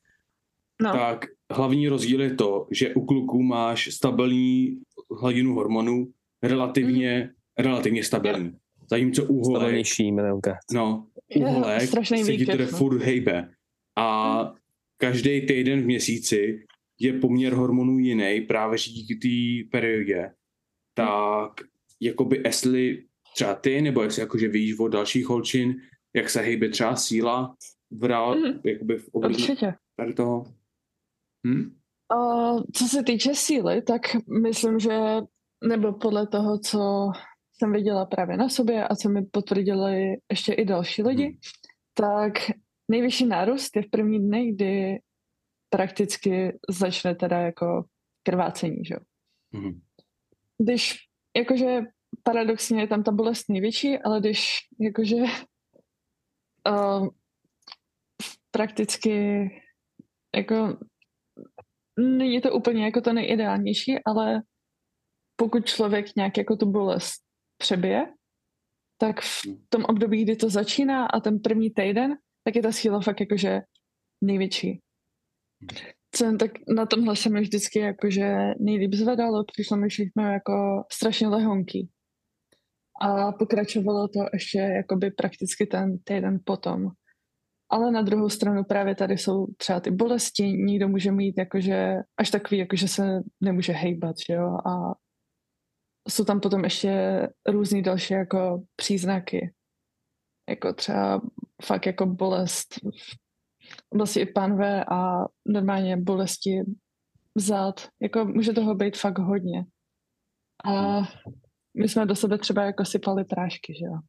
[0.81, 0.91] no.
[0.93, 4.81] tak hlavní rozdíl je to, že u kluků máš stabilní
[5.19, 6.07] hladinu hormonů,
[6.43, 7.63] relativně, mm.
[7.65, 8.51] relativně stabilní.
[8.89, 9.85] Zatímco u holek,
[10.73, 13.49] no, u holek se ti to furt hejbe.
[13.95, 14.55] A hmm.
[14.97, 16.65] každý týden v měsíci
[16.99, 20.31] je poměr hormonů jiný právě díky té periodě.
[20.93, 21.61] Tak
[22.01, 23.03] jakoby jestli
[23.35, 25.75] třeba ty, nebo jestli jakože víš od dalších holčin,
[26.15, 27.55] jak se hejbe třeba síla
[27.91, 28.59] v rál, mm.
[28.63, 29.47] jakoby v období
[29.97, 30.45] tady toho.
[31.47, 31.75] Hm?
[32.15, 34.01] Uh, co se týče síly, tak
[34.41, 34.99] myslím, že
[35.63, 37.09] nebo podle toho, co
[37.53, 41.37] jsem viděla právě na sobě a co mi potvrdili ještě i další lidi, hmm.
[41.93, 42.33] tak
[42.91, 44.99] nejvyšší nárůst je v první dny, kdy
[45.69, 47.83] prakticky začne teda jako
[48.23, 48.99] krvácení, že jo.
[49.53, 49.81] Mm-hmm.
[50.57, 50.97] Když
[51.37, 51.81] jakože
[52.23, 55.15] paradoxně je tam ta bolest největší, ale když jakože
[56.69, 57.07] uh,
[58.51, 59.11] prakticky
[60.35, 60.77] jako
[61.99, 64.41] není to úplně jako to nejideálnější, ale
[65.35, 67.21] pokud člověk nějak jako tu bolest
[67.57, 68.05] přebije,
[68.97, 69.65] tak v mhm.
[69.69, 73.61] tom období, kdy to začíná a ten první týden, tak je ta síla fakt jakože
[74.21, 74.79] největší.
[76.15, 81.27] Co, tak na tomhle se mi vždycky jakože nejlíp zvedalo, přišlo mi všechno jako strašně
[81.27, 81.89] lehonký.
[83.01, 86.91] A pokračovalo to ještě jakoby prakticky ten týden potom.
[87.73, 92.31] Ale na druhou stranu právě tady jsou třeba ty bolesti, někdo může mít jakože až
[92.31, 94.95] takový, jakože se nemůže hejbat, že jo, a
[96.09, 99.53] jsou tam potom ještě různý další jako příznaky,
[100.49, 101.21] jako třeba
[101.63, 102.79] fakt jako bolest
[103.93, 106.63] vlastně i panve a normálně bolesti
[107.37, 109.65] zad, jako může toho být fakt hodně.
[110.65, 111.01] A
[111.77, 113.99] my jsme do sebe třeba jako sypali prášky, že jo.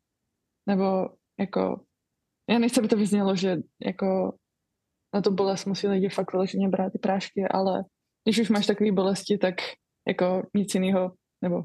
[0.68, 1.08] Nebo
[1.40, 1.84] jako,
[2.50, 4.38] já nechci, aby to vyznělo, že jako
[5.14, 7.84] na to bolest musí lidi fakt vyloženě brát ty prášky, ale
[8.24, 9.54] když už máš takové bolesti, tak
[10.08, 11.64] jako nic jiného, nebo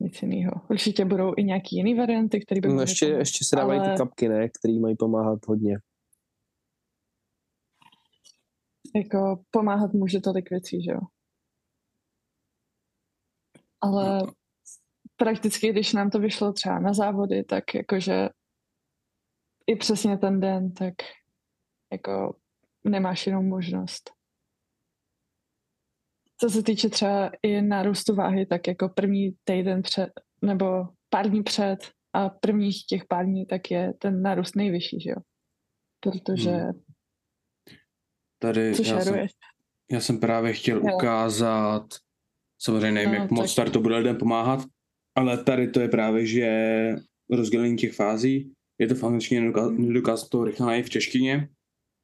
[0.00, 0.52] nic jiného.
[0.70, 3.92] Určitě budou i nějaký jiný varianty, které by no, ještě, ještě se dávají ale...
[3.92, 5.78] ty kapky, ne, které mají pomáhat hodně.
[8.94, 11.00] Jako pomáhat může tolik věcí, že jo.
[13.80, 14.20] Ale
[15.16, 18.28] prakticky, když nám to vyšlo třeba na závody, tak jakože
[19.66, 20.94] i přesně ten den, tak
[21.92, 22.36] jako
[22.84, 24.10] nemáš jinou možnost.
[26.40, 30.10] Co se týče třeba i nárůstu váhy, tak jako první týden před,
[30.42, 31.78] nebo pár dní před
[32.12, 35.16] a prvních těch pár dní, tak je ten nárůst nejvyšší, že jo?
[36.00, 36.50] Protože...
[36.50, 36.82] Hmm.
[38.38, 39.26] Tady Co já jsem,
[39.90, 40.94] já jsem právě chtěl jo.
[40.94, 41.86] ukázat,
[42.62, 43.70] samozřejmě nevím, no, jak moc tak...
[43.70, 44.60] to bude lidem pomáhat,
[45.14, 46.48] ale tady to je právě, že
[47.30, 51.48] rozdělení těch fází, je to v angličtině, nedokázat to rychle v češtině,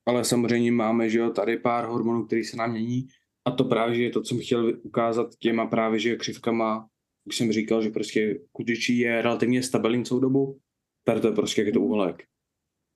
[0.07, 3.07] ale samozřejmě máme, že jo, tady pár hormonů, který se nám mění,
[3.45, 6.89] a to právě je to, co jsem chtěl ukázat těma právě, že křivkama,
[7.25, 10.59] už jsem říkal, že prostě kudičí je relativně stabilní celou dobu,
[11.05, 12.25] tady to je prostě jak je to uhlek.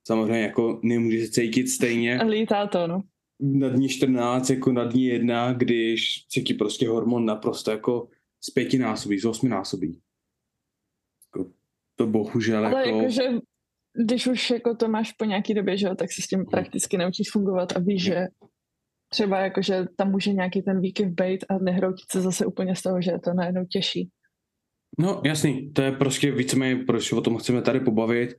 [0.06, 2.22] Samozřejmě jako nemůže se cítit stejně.
[2.22, 3.02] Lítá to, no.
[3.40, 8.08] Na dní 14 jako na dní 1, když se ti prostě hormon naprosto jako
[8.40, 10.00] z pětinásobí, z osminásobí.
[11.26, 11.50] Jako,
[11.94, 12.98] to bohužel Ale jako...
[12.98, 13.22] jako že
[14.04, 16.46] když už jako to máš po nějaký době, že tak se s tím hmm.
[16.46, 18.26] prakticky naučíš fungovat a víš, že
[19.08, 22.82] třeba jako, že tam může nějaký ten výkyv být a nehroutit se zase úplně z
[22.82, 24.10] toho, že je to najednou těžší.
[24.98, 28.36] No jasný, to je prostě víceméně, proč o tom chceme tady pobavit,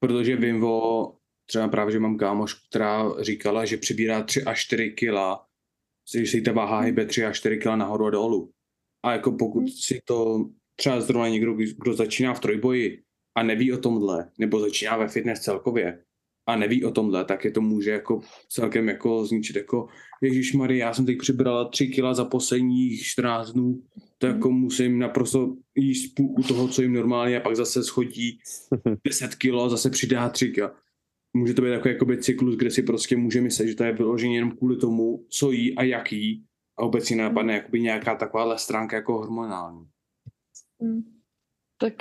[0.00, 1.12] protože vím o,
[1.46, 5.46] třeba právě, že mám kámoš, která říkala, že přibírá 3 až 4 kila,
[6.14, 8.50] že si ta váha hýbe 3 až 4 kila nahoru a dolů.
[9.04, 9.68] A jako pokud hmm.
[9.68, 10.44] si to
[10.76, 13.02] třeba zrovna někdo, kdo začíná v trojboji
[13.40, 15.98] a neví o tomhle, nebo začíná ve fitness celkově,
[16.46, 19.88] a neví o tomhle, tak je to může jako celkem jako zničit jako
[20.22, 23.82] Ježíš Marie, já jsem teď přibrala tři kila za posledních 14 dnů,
[24.18, 28.38] to jako musím naprosto jíst půlku toho, co jim normálně a pak zase schodí
[29.04, 30.74] 10 kilo, zase přidá 3 kila.
[31.36, 34.36] Může to být takový jakoby cyklus, kde si prostě může myslet, že to je vyloženě
[34.36, 36.44] jenom kvůli tomu, co jí a jak jí
[36.78, 39.86] a vůbec si napadne jakoby nějaká takováhle stránka jako hormonální.
[40.80, 41.02] Hmm.
[41.78, 41.94] Tak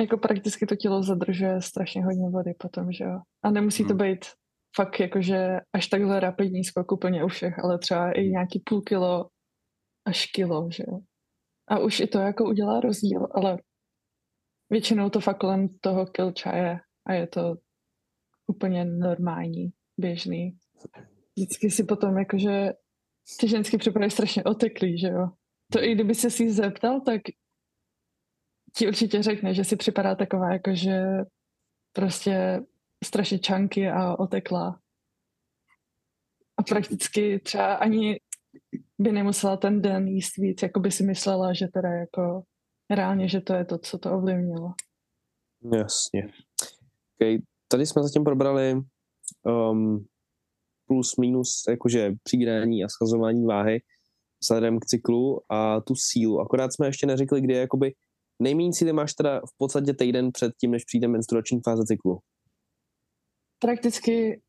[0.00, 3.20] jako prakticky to tělo zadržuje strašně hodně vody potom, že jo.
[3.42, 3.88] A nemusí hmm.
[3.88, 4.24] to být
[4.76, 9.28] fakt jakože až takhle rapidní skok úplně u všech, ale třeba i nějaký půl kilo
[10.06, 10.98] až kilo, že jo.
[11.68, 13.58] A už i to jako udělá rozdíl, ale
[14.70, 17.56] většinou to fakt kolem toho kil čaje a je to
[18.46, 20.58] úplně normální, běžný.
[21.36, 22.72] Vždycky si potom jakože
[23.40, 25.28] ty ženský připadají strašně oteklý, že jo.
[25.72, 27.20] To i kdyby se si zeptal, tak
[28.76, 31.02] ti určitě řekne, že si připadá taková jako, že
[31.92, 32.60] prostě
[33.04, 34.80] strašně čanky a otekla.
[36.56, 38.20] A prakticky třeba ani
[38.98, 42.42] by nemusela ten den jíst víc, jako by si myslela, že teda jako
[42.90, 44.72] reálně, že to je to, co to ovlivnilo.
[45.76, 46.28] Jasně.
[47.16, 47.38] Okay.
[47.68, 48.82] Tady jsme zatím probrali
[49.42, 50.06] um,
[50.86, 53.82] plus minus jakože přigání a schazování váhy
[54.42, 56.40] vzhledem k cyklu a tu sílu.
[56.40, 57.94] Akorát jsme ještě neřekli, kdy jakoby
[58.42, 62.18] Nejméně síly máš teda v podstatě týden před tím, než přijde menstruační fáze cyklu.
[63.58, 64.40] Prakticky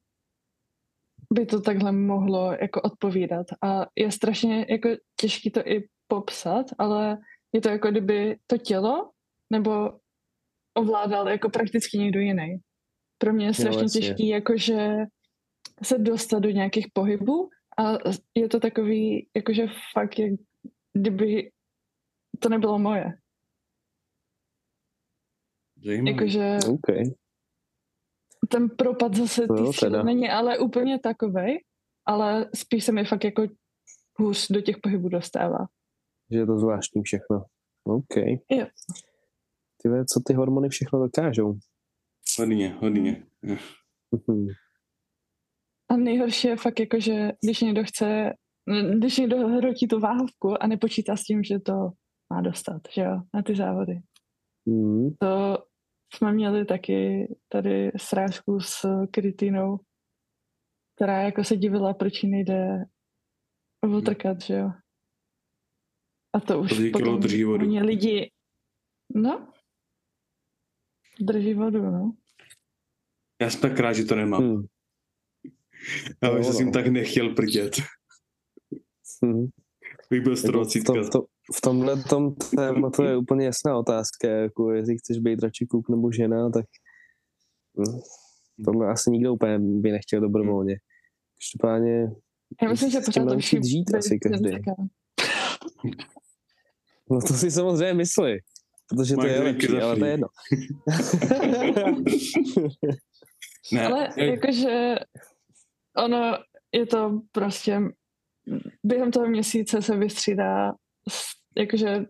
[1.34, 7.17] by to takhle mohlo jako odpovídat a je strašně jako těžké to i popsat, ale
[7.54, 9.12] je to jako kdyby to tělo
[9.54, 10.00] nebo
[10.78, 12.58] ovládal jako prakticky někdo jiný.
[13.17, 14.98] Pro mě je strašně jo, těžký jakože
[15.84, 17.91] se dostat do nějakých pohybů a
[18.36, 20.32] je to takový, jakože fakt, jak
[20.93, 21.52] kdyby
[22.39, 23.13] to nebylo moje.
[25.84, 27.04] Jakože okay.
[28.50, 31.60] ten propad zase ty no, není ale úplně takovej,
[32.06, 33.48] ale spíš se mi fakt jako
[34.20, 35.68] hůř do těch pohybů dostává.
[36.32, 37.46] Že je to zvláštní všechno.
[37.84, 38.18] OK.
[38.52, 38.68] Jo.
[39.82, 41.58] Ty ve, co ty hormony všechno dokážou?
[42.40, 43.26] Hodně, hodně.
[43.42, 44.48] Mhm.
[45.90, 48.34] A nejhorší je fakt jako, že když někdo chce,
[48.98, 51.92] když někdo hrotí tu váhovku a nepočítá s tím, že to
[52.34, 54.02] má dostat, že jo, na ty závody
[54.65, 55.10] Mm.
[55.19, 55.58] To
[56.13, 59.80] jsme měli taky tady srážku s Krytinou,
[60.95, 62.86] která jako se divila, proč jí nejde
[63.97, 64.69] otrkat, že jo.
[66.34, 66.69] A to už
[67.19, 67.65] drží vodu?
[67.65, 68.32] Oni lidi,
[69.15, 69.54] no,
[71.19, 72.12] drží vodu, no.
[73.41, 74.41] Já jsem tak rád, že to nemám.
[74.43, 74.63] Hmm.
[76.23, 76.60] Já No, bych se s no.
[76.60, 77.73] tím tak nechtěl prdět.
[79.23, 79.45] Hmm.
[80.10, 80.93] Bych byl Jako v, strojocítka.
[81.12, 85.43] tom, v, tom, v tomhle tom tématu je úplně jasná otázka, jako jestli chceš být
[85.43, 86.65] radši kluk nebo žena, tak
[87.79, 87.99] hm,
[88.65, 90.75] tohle asi nikdo úplně by nechtěl dobrovolně.
[91.39, 92.08] Každopádně
[92.62, 94.49] Já myslím, že pořád naučit lepší žít asi každý.
[97.12, 98.38] No to si samozřejmě myslí,
[98.89, 100.27] protože to je lepší, ale to je jedno.
[103.73, 104.95] Ne, Ale jak- jakože
[105.97, 106.38] ono
[106.71, 107.81] je to prostě
[108.84, 110.73] během toho měsíce se vystřídá
[111.58, 112.06] jakože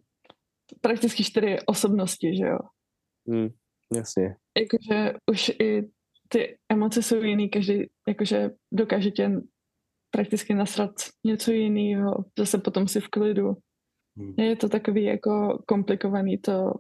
[0.81, 2.59] prakticky čtyři osobnosti, že jo.
[3.29, 3.49] hm,
[3.95, 4.35] jasně.
[4.57, 5.89] Jakože už i
[6.29, 9.31] ty emoce jsou jiný, každý jakože dokáže tě
[10.11, 10.91] prakticky nasrat
[11.25, 13.53] něco jiného, zase potom si v klidu.
[14.17, 14.33] Hmm.
[14.37, 16.73] Je to takový jako komplikovaný to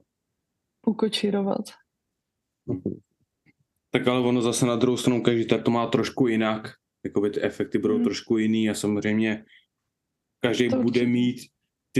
[0.87, 1.65] ukočírovat.
[3.91, 6.67] Tak ale ono zase na druhou stranu, každý tak to má trošku jinak.
[7.05, 8.03] Jakoby ty efekty budou Hmm.
[8.03, 9.45] trošku jiný a samozřejmě
[10.39, 11.37] každý To bude mít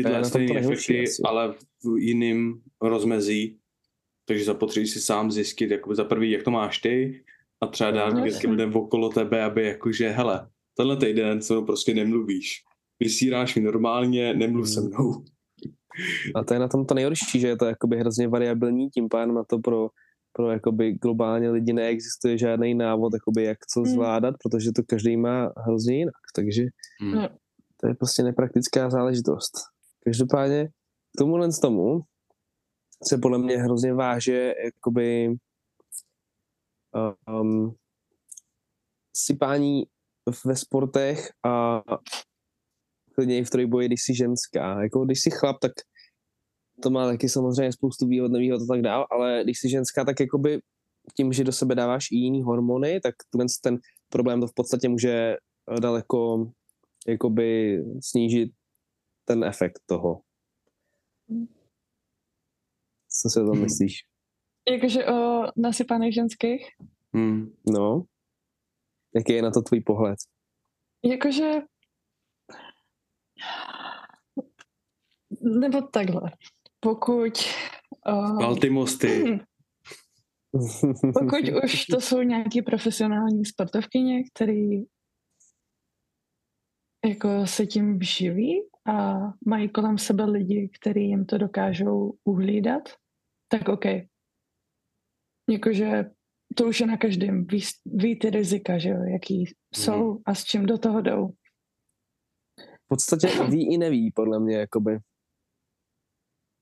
[0.03, 1.21] tyhle stejné to nejhorší efekty, asi.
[1.25, 1.53] ale
[1.83, 3.59] v jiným rozmezí.
[4.27, 7.23] Takže zapotřebí si sám zjistit, jakoby za prvý, jak to máš ty
[7.61, 11.65] a třeba dát No, vždycky lidem okolo tebe, aby jakože, hele, tenhle týden se mnou
[11.65, 12.61] prostě nemluvíš.
[12.99, 14.89] Vysíláš mi normálně, nemluv se Hmm.
[14.89, 15.23] mnou.
[16.35, 19.35] A to je na tom to nejhorší, že je to jakoby hrozně variabilní, tím pádem
[19.35, 19.89] na to pro,
[20.33, 23.91] pro jakoby globálně lidi neexistuje žádný návod, jakoby jak co Hmm.
[23.93, 26.63] zvládat, protože to každý má hrozně jinak, takže
[27.01, 27.11] Hmm.
[27.15, 27.29] No.
[27.81, 29.53] to je prostě nepraktická záležitost.
[30.05, 32.01] Každopádně k tomuhle z tomu
[33.03, 35.35] se podle mě hrozně váže jakoby
[37.27, 37.75] um,
[39.13, 39.83] sypání
[40.45, 41.81] ve sportech a
[43.15, 44.81] klidně i v trojboji, když jsi ženská.
[44.83, 45.71] Jako když jsi chlap, tak
[46.83, 50.19] to má taky samozřejmě spoustu výhod, nevýhod a tak dál, ale když jsi ženská, tak
[50.19, 50.61] jakoby
[51.17, 53.77] tím, že do sebe dáváš i jiný hormony, tak ten, ten
[54.09, 55.35] problém to v podstatě může
[55.79, 56.51] daleko
[57.07, 58.51] jakoby snížit
[59.25, 60.21] ten efekt toho.
[63.21, 63.63] Co si o tom Hmm.
[63.63, 63.93] myslíš?
[64.71, 66.67] Jakože o nasypaných ženských?
[67.13, 67.55] Hmm.
[67.69, 68.03] No?
[69.15, 70.19] Jaký je na to tvůj pohled?
[71.03, 71.51] Jakože...
[75.41, 76.31] Nebo takhle.
[76.79, 77.33] Pokud...
[78.07, 79.39] Uh, Pal ty mosty.
[81.19, 84.83] pokud už to jsou nějaký profesionální sportovkyně, který
[87.05, 92.89] jako se tím živí a mají kolem sebe lidi, kteří jim to dokážou uhlídat,
[93.47, 93.85] tak OK.
[95.49, 96.09] Jakože
[96.55, 97.45] to už je na každém.
[97.45, 101.27] Ví, ví ty rizika, že jo, jaký jsou a s čím do toho jdou.
[102.57, 104.99] v podstatě ví i neví, podle mě, jakoby.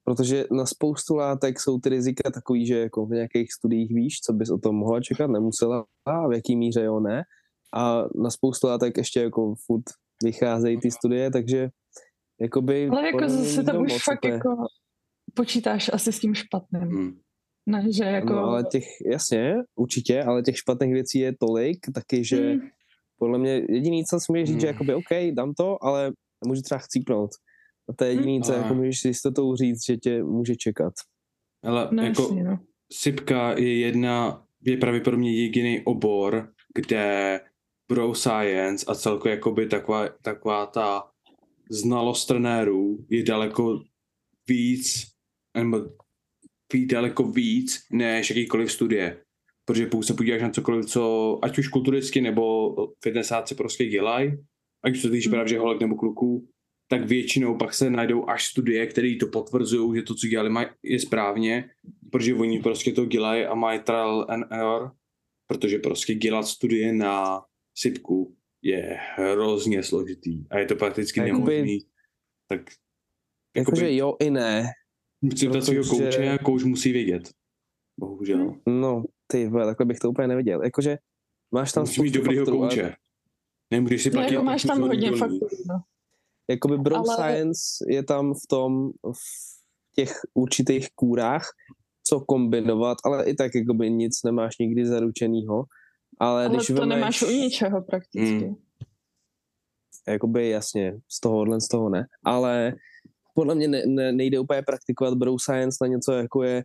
[0.05, 4.33] Protože na spoustu látek jsou ty rizika takový, že jako v nějakých studiích víš, co
[4.33, 7.23] bys o tom mohla čekat, nemusela, a v jaký míře jo, ne.
[7.75, 9.83] A na spoustu látek ještě jako furt
[10.23, 11.69] vycházejí ty studie, takže
[12.43, 12.87] jakoby...
[12.89, 14.49] Ale jako zase tam už fakt jako
[15.33, 16.81] počítáš asi s tím špatným.
[16.81, 17.19] Hmm.
[17.69, 18.33] Ne, že jako...
[18.33, 22.59] No, ale těch, jasně, určitě, ale těch špatných věcí je tolik, taky, že Mm,
[23.19, 24.73] podle mě jediný, co si můžeš říct, že Hmm.
[24.73, 26.11] jakoby OK, dám to, ale
[26.45, 27.29] může třeba chcípnout.
[27.89, 30.93] A to je jediný, co jako můžeš si jistotou říct, že tě může čekat.
[31.63, 32.59] Ale no jako jasně, no.
[32.93, 37.39] sypka je jedna, je pravděpodobně jediný obor, kde
[37.91, 41.03] bro science a celkově jakoby taková, taková ta
[41.69, 43.83] znalost trenérů je daleko
[44.47, 45.07] víc,
[45.57, 45.85] nebo
[46.73, 49.23] ví daleko víc než jakýkoliv studie.
[49.65, 54.31] Protože pokud se podíváš na cokoliv, co ať už kulturisticky nebo fitnessáci prostě dělají,
[54.83, 55.33] ať už se týče Hmm.
[55.35, 56.47] právě holek nebo kluků,
[56.89, 60.73] tak většinou pak se najdou až studie, které to potvrzují, že to, co dělali, maj-
[60.83, 61.69] je správně,
[62.11, 64.91] protože oni prostě to dělají a mají trial and error,
[65.47, 67.41] protože prostě dělat studie na
[67.77, 71.79] sypku je hrozně složitý a je to prakticky A jakoby- nemožný.
[72.49, 72.61] Tak
[73.57, 74.65] Jakože jo i ne.
[75.21, 77.29] musí to svého kouče a kouč musí vědět.
[77.99, 78.55] Bohužel.
[78.67, 80.63] No, ty vole, takhle bych to úplně neviděl.
[80.63, 80.97] Jakože
[81.51, 82.95] máš tam Musíš mít dobrýho kouče.
[83.71, 84.33] Nemůžeš si No, platit.
[84.33, 85.81] jako máš tam hodně faktorů, no.
[86.49, 89.23] Jakoby bro Ale- science je tam v tom, v
[89.95, 91.47] těch určitých kůrách,
[92.07, 95.63] co kombinovat, ale i tak jakoby nic nemáš nikdy zaručenýho.
[96.19, 98.47] Ale, Ale když to vemeš, nemáš u ničeho prakticky.
[98.47, 98.55] Mm.
[100.07, 102.75] jakoby jasně, z tohohle, z toho ne, ale
[103.35, 106.63] podle mě ne, ne, nejde úplně praktikovat bro science na něco, jako je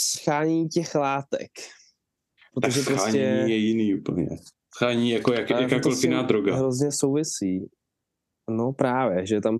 [0.00, 1.50] schání těch látek.
[2.54, 3.18] Protože tak prostě...
[3.18, 4.28] je jiný úplně.
[4.74, 6.56] Schání jako jak, jakákoliv jiná droga.
[6.56, 7.70] Hrozně souvisí.
[8.50, 9.58] No právě, že tam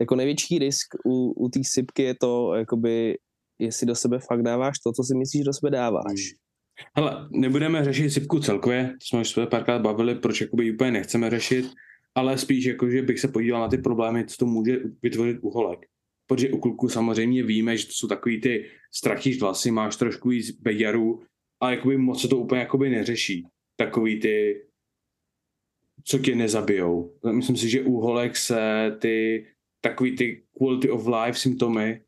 [0.00, 3.18] jako největší risk u, u té sypky je to, jakoby,
[3.58, 6.04] jestli do sebe fakt dáváš to, co si myslíš, že do sebe dáváš.
[6.04, 6.47] Hmm.
[6.96, 11.30] Hele, nebudeme řešit sypku celkově, to jsme už se párkrát bavili, proč jakoby úplně nechceme
[11.30, 11.66] řešit,
[12.14, 15.50] ale spíš jako, že bych se podíval na ty problémy, co to může vytvořit u
[15.50, 15.86] holek.
[16.26, 20.50] Protože u kluků samozřejmě víme, že to jsou takový ty strachyš vlasy, máš trošku víc
[20.50, 21.22] beďarů,
[21.62, 23.46] a jakoby moc se to úplně jakoby neřeší.
[23.76, 24.66] Takový ty,
[26.04, 27.18] co tě nezabijou.
[27.32, 29.46] Myslím si, že u holek se ty
[29.80, 32.02] takový ty quality of life symptomy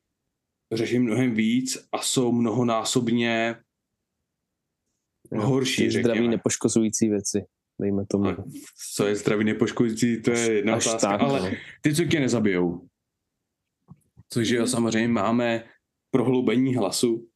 [0.72, 3.56] řeší mnohem víc a jsou mnohonásobně
[5.36, 7.44] horší, ty zdraví nepoškozující věci,
[7.80, 8.28] dejme tomu.
[8.28, 8.44] A
[8.94, 11.56] co je zdraví nepoškozující, to je jedna Až otázka, tak, ale no.
[11.80, 12.86] ty, co tě nezabijou.
[14.32, 15.64] Což jo, samozřejmě máme
[16.10, 17.26] prohloubení hlasu,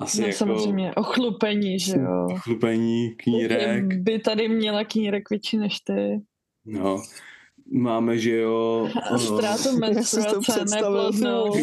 [0.00, 0.38] asi no, jako...
[0.38, 2.26] samozřejmě, ochlupení, že jo.
[2.30, 3.94] Ochlupení, knírek.
[3.94, 6.20] By tady měla knírek větší než ty.
[6.64, 7.02] No,
[7.72, 8.88] máme, že jo...
[9.10, 11.52] A ztrátu menstruace, neplodnou.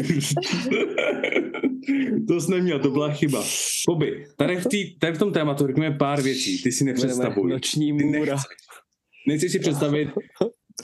[2.28, 3.44] to jsi neměl, to byla chyba.
[3.90, 7.52] Boby, tady v, tý, tady v tom tématu řekněme pár věcí, ty si nepředstavuj.
[7.52, 8.38] Noční můra.
[9.28, 10.10] Nechceš si představit,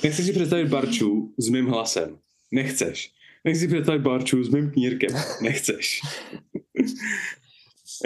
[0.03, 2.17] nechceš si představit Barču s mým hlasem.
[2.51, 3.11] Nechceš.
[3.45, 5.09] Nechci si představit Barču s mým knírkem.
[5.41, 6.01] Nechceš.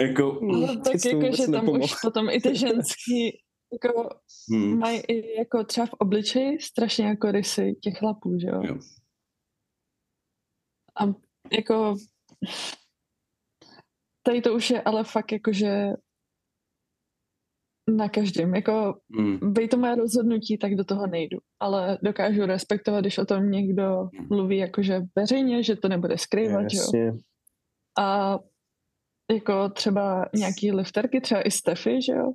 [0.00, 1.84] jako, no, tak jako, že tam nepomohl.
[1.84, 3.38] už potom i ty ženský
[3.72, 4.08] jako
[4.50, 4.78] hmm.
[4.78, 8.62] mají i jako třeba v obličeji strašně jako rysy těch chlapů, že jo?
[8.64, 8.78] jo.
[11.00, 11.04] A
[11.52, 11.96] jako
[14.22, 15.86] tady to už je ale fakt jako, že
[17.96, 18.54] na každém.
[18.54, 19.52] Jako, hmm.
[19.52, 21.38] bej to moje rozhodnutí, tak do toho nejdu.
[21.60, 24.26] Ale dokážu respektovat, když o tom někdo hmm.
[24.30, 27.06] mluví jakože veřejně, že to nebude skrývat, Jasně.
[27.06, 27.12] jo.
[27.98, 28.38] A
[29.32, 32.32] jako třeba nějaký lifterky, třeba i Stefy, že jo,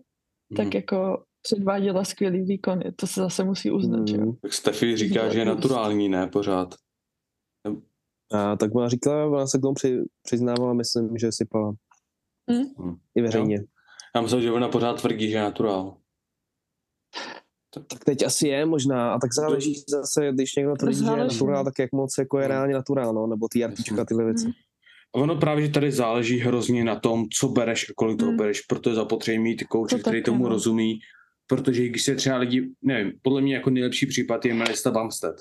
[0.54, 0.66] mm.
[0.66, 4.08] tak jako předváděla skvělý výkony, to se zase musí uznat, mm.
[4.08, 4.34] že jo.
[4.41, 6.76] Tak Stefy říká, že je naturální, ne pořád.
[8.32, 11.74] A tak ona říkala, ona se k tomu při, přiznávala, myslím, že sypala.
[12.49, 12.95] Mm.
[13.16, 13.56] I veřejně.
[13.56, 13.64] Jo.
[14.16, 15.97] Já myslím, že ona pořád tvrdí, že je naturál.
[17.74, 21.64] Tak teď asi je možná, a tak záleží zase, když někdo tvrdí, že je naturál,
[21.64, 24.45] tak jak moc jako je reálně naturál, no, nebo ty artička, tyhle věci.
[24.45, 24.54] Mm.
[25.16, 28.38] Ono právě, že tady záleží hrozně na tom, co bereš a kolik toho hmm.
[28.38, 30.49] bereš, proto je zapotřebí mít kouče, to který tomu no.
[30.49, 30.99] rozumí,
[31.47, 35.36] protože když se třeba lidi, nevím, podle mě jako nejlepší případ je Melissa Bumstead.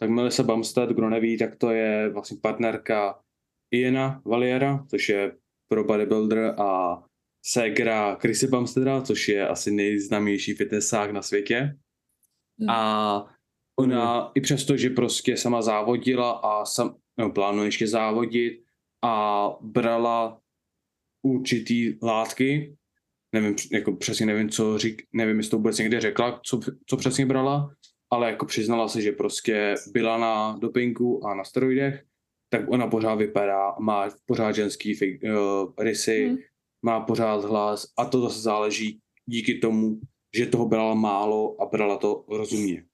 [0.00, 3.18] Tak Melissa Bumstead, kdo neví, tak to je vlastně partnerka
[3.70, 5.36] Iena Valiera, což je
[5.68, 7.02] pro bodybuilder a
[7.46, 11.76] ségra Chrissy Bumsteada, což je asi nejznámější fitnessák na světě.
[12.60, 12.70] Hmm.
[12.70, 13.34] A
[13.78, 14.30] ona hmm.
[14.34, 18.63] i přesto, že prostě sama závodila a sam, no, plánuje ještě závodit,
[19.04, 20.40] a brala
[21.22, 22.76] určitý látky,
[23.34, 27.26] nevím, jako přesně nevím, co řík, nevím, jestli to vůbec někde řekla, co, co přesně
[27.26, 27.74] brala,
[28.10, 32.04] ale jako přiznala se, že prostě byla na dopinku a na steroidech,
[32.50, 36.36] tak ona pořád vypadá, má pořád ženský uh, rysy, hmm.
[36.82, 40.00] má pořád hlas a to zase záleží díky tomu,
[40.36, 42.84] že toho brala málo a brala to rozumně.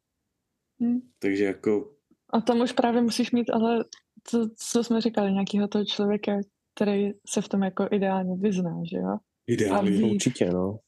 [0.81, 1.01] Hmm.
[1.19, 1.95] Takže jako...
[2.33, 3.85] A tam už právě musíš mít ale
[4.25, 6.33] co, co jsme říkali, nějakého toho člověka,
[6.75, 9.17] který se v tom jako ideálně vyzná, že jo?
[9.47, 10.79] Ideálně, ví, určitě, no.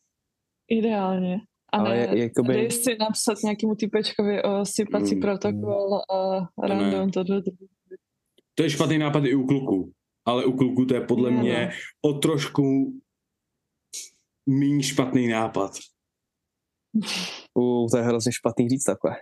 [0.70, 1.40] Ideálně.
[1.72, 2.70] A Ale ne, jakoby...
[2.70, 7.50] si napsat nějakému typečkovi o sypací mm, protokol a random to, to, to.
[8.54, 9.92] To je špatný nápad i u kluků.
[10.24, 11.70] Ale u kluků to je podle je, mě
[12.04, 12.10] no.
[12.10, 12.92] o trošku
[14.46, 15.70] méně špatný nápad.
[17.58, 19.16] U, to je hrozně špatný říct takhle.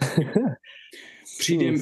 [1.38, 1.72] Přijde,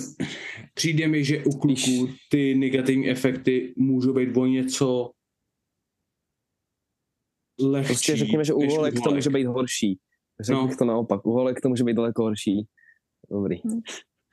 [0.74, 5.10] přijde mi, že u kluků ty negativní efekty můžou být o něco
[7.60, 7.88] lehčí.
[7.88, 9.98] Prostě řekněme, že u holek to může být horší.
[10.40, 10.76] Řekl no.
[10.78, 11.26] to naopak.
[11.26, 12.66] U holek to může být daleko horší.
[13.30, 13.56] Dobrý.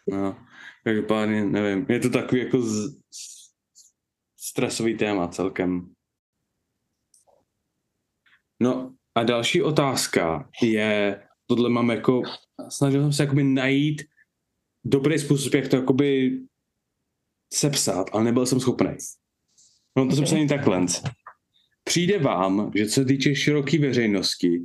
[0.08, 0.46] No,
[0.84, 1.86] každopádně nevím.
[1.90, 3.00] Je to takový jako z,
[4.38, 5.94] stresový téma celkem.
[8.60, 12.22] No a další otázka je, tohle mám jako,
[12.70, 14.02] snažil jsem se jakoby najít
[14.86, 16.40] dobrý způsob, jak to jakoby
[17.54, 18.90] sepsat, ale nebyl jsem schopný.
[19.98, 20.28] No to okay.
[20.28, 20.86] jsem se takhle.
[21.84, 24.62] Přijde vám, že co se týče široké veřejnosti,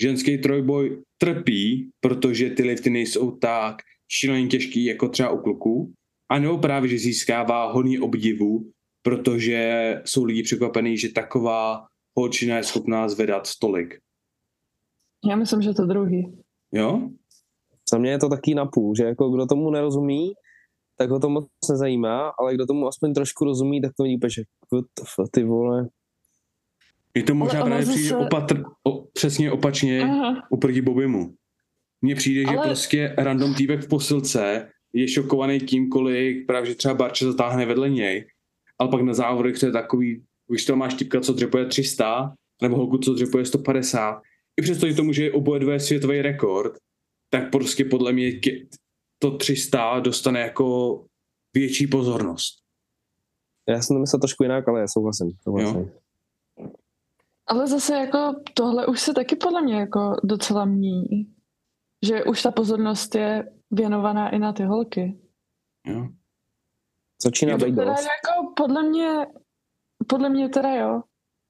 [0.00, 3.76] ženský trojboj trpí, protože ty lifty nejsou tak
[4.08, 5.92] šíleně těžký jako třeba u kluků,
[6.28, 8.70] a nebo právě, že získává hodně obdivu,
[9.02, 11.86] protože jsou lidi překvapení, že taková
[12.16, 13.98] holčina je schopná zvedat stolik.
[15.30, 16.38] Já myslím, že to druhý.
[16.72, 17.10] Jo?
[17.90, 20.32] Za mě je to taky napůl, že jako kdo tomu nerozumí,
[20.98, 24.42] tak ho to moc nezajímá, ale kdo tomu aspoň trošku rozumí, tak to vidí že
[25.30, 25.88] ty vole.
[27.14, 27.98] Je to možná právě zase...
[27.98, 30.42] přijde opatr, o, přesně opačně Aha.
[30.50, 31.34] oproti Bobimu.
[32.02, 32.56] Mně přijde, ale...
[32.56, 37.66] že prostě random týpek v posilce je šokovaný tím, kolik právě že třeba Barče zatáhne
[37.66, 38.26] vedle něj,
[38.78, 42.76] ale pak na závodech to je takový, když to máš typka, co dřepuje 300, nebo
[42.76, 44.20] holku, co dřepuje 150,
[44.60, 46.72] i přesto, že to může oboje dvě světový rekord,
[47.40, 48.30] tak prostě podle mě
[49.18, 51.04] to 300 dostane jako
[51.54, 52.54] větší pozornost.
[53.68, 55.30] Já jsem to myslel trošku jinak, ale já souhlasím.
[55.42, 55.80] souhlasím.
[55.80, 55.88] Jo.
[57.46, 61.34] Ale zase jako tohle už se taky podle mě jako docela mění.
[62.06, 65.18] Že už ta pozornost je věnovaná i na ty holky.
[65.86, 66.08] Jo.
[67.22, 69.26] Začíná být teda jako podle mě,
[70.08, 71.02] podle mě teda jo.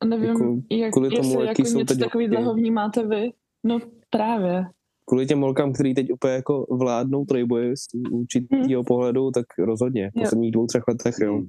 [0.04, 3.32] Nevím, jako, jak, kvůli tomu, jestli jaký jako něco takového vnímáte vy.
[3.64, 3.78] No
[4.10, 4.64] právě.
[5.08, 8.84] Kvůli těm holkám, který teď úplně jako vládnou trojboje z určitého hmm.
[8.84, 10.10] pohledu, tak rozhodně.
[10.10, 11.42] V posledních dvou, třech letech, jo.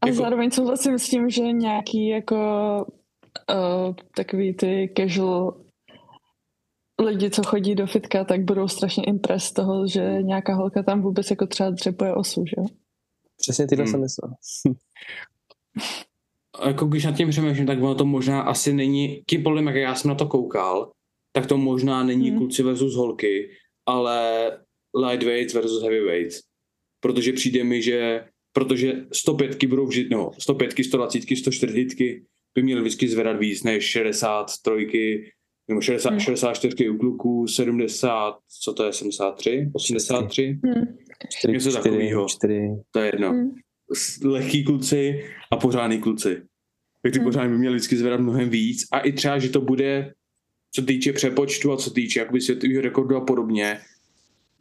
[0.00, 0.18] A jako...
[0.18, 2.36] zároveň souhlasím s tím, že nějaký jako
[3.50, 5.60] uh, takový ty casual
[7.00, 11.30] lidi, co chodí do fitka, tak budou strašně impress toho, že nějaká holka tam vůbec
[11.30, 12.74] jako třeba dřepuje osu, že?
[13.40, 13.90] Přesně tyhle hmm.
[13.90, 14.34] jsem myslel.
[16.66, 19.94] jako když nad tím přemýšlím, tak ono to možná asi není, tím podle jak já
[19.94, 20.90] jsem na to koukal,
[21.32, 22.38] tak to možná není hmm.
[22.38, 23.50] kluci versus holky,
[23.86, 24.50] ale
[25.06, 26.40] lightweights versus heavyweights.
[27.00, 31.98] Protože přijde mi, že protože 105 budou vždy, no, 105, 120, 140
[32.54, 35.30] by měly vždycky zvedat víc než 63,
[35.68, 36.20] nebo 60, hmm.
[36.20, 40.58] 64 u kluků, 70, co to je, 73, 83?
[40.64, 40.84] Hmm.
[41.48, 42.26] Něco takového.
[42.90, 43.30] To je jedno.
[43.30, 43.50] Hmm.
[44.24, 46.42] Lehký kluci a pořádný kluci.
[47.02, 47.28] Tak ty hmm.
[47.28, 48.86] pořádný by měli vždycky zvedat mnohem víc.
[48.92, 50.12] A i třeba, že to bude,
[50.74, 53.80] co týče přepočtu a co týče jakoby světového rekordu a podobně,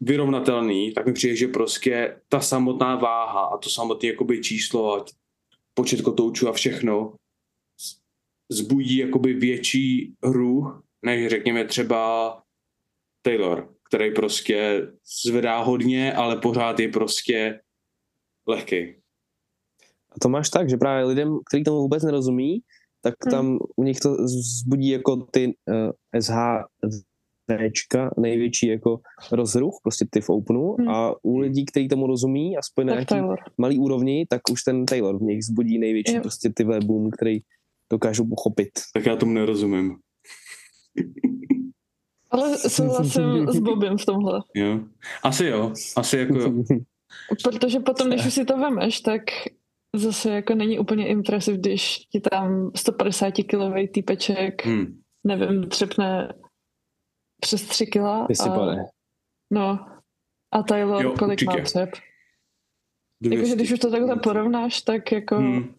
[0.01, 5.05] vyrovnatelný, tak mi přijde, že prostě ta samotná váha a to samotné jakoby číslo a
[5.73, 7.13] počet kotoučů a všechno
[8.49, 12.43] zbudí jakoby větší hru, než řekněme třeba
[13.21, 14.87] Taylor, který prostě
[15.25, 17.61] zvedá hodně, ale pořád je prostě
[18.47, 18.95] lehký.
[20.11, 22.61] A to máš tak, že právě lidem, kteří tomu vůbec nerozumí,
[23.01, 23.31] tak hmm.
[23.31, 28.99] tam u nich to zbudí jako ty uh, eh, SHVčka, největší jako
[29.31, 30.89] rozruch, prostě ty v Openu hmm.
[30.89, 33.15] a u lidí, kteří tomu rozumí, aspoň na nějaký
[33.57, 36.21] malý úrovni, tak už ten Taylor v nich zbudí největší jo.
[36.21, 37.39] prostě ty boom, který
[37.91, 38.69] dokážu pochopit.
[38.93, 39.95] Tak já tomu nerozumím.
[42.31, 44.39] Ale souhlasím s Bobem v tomhle.
[44.55, 44.79] Jo.
[45.23, 45.73] Asi jo.
[45.95, 46.51] Asi jako jo.
[47.43, 49.21] Protože potom, když už si to vemeš, tak
[49.95, 55.01] zase jako není úplně impresiv, když ti tam 150 kilový týpeček, hmm.
[55.23, 56.33] nevím, třepne
[57.39, 58.27] přes 3 kila.
[58.45, 58.75] A,
[59.51, 59.85] no.
[60.51, 61.57] A Taylor jo, kolik určitě.
[61.57, 61.89] má třep?
[63.21, 65.35] Jakože když už to takhle porovnáš, tak jako...
[65.35, 65.73] Hmm.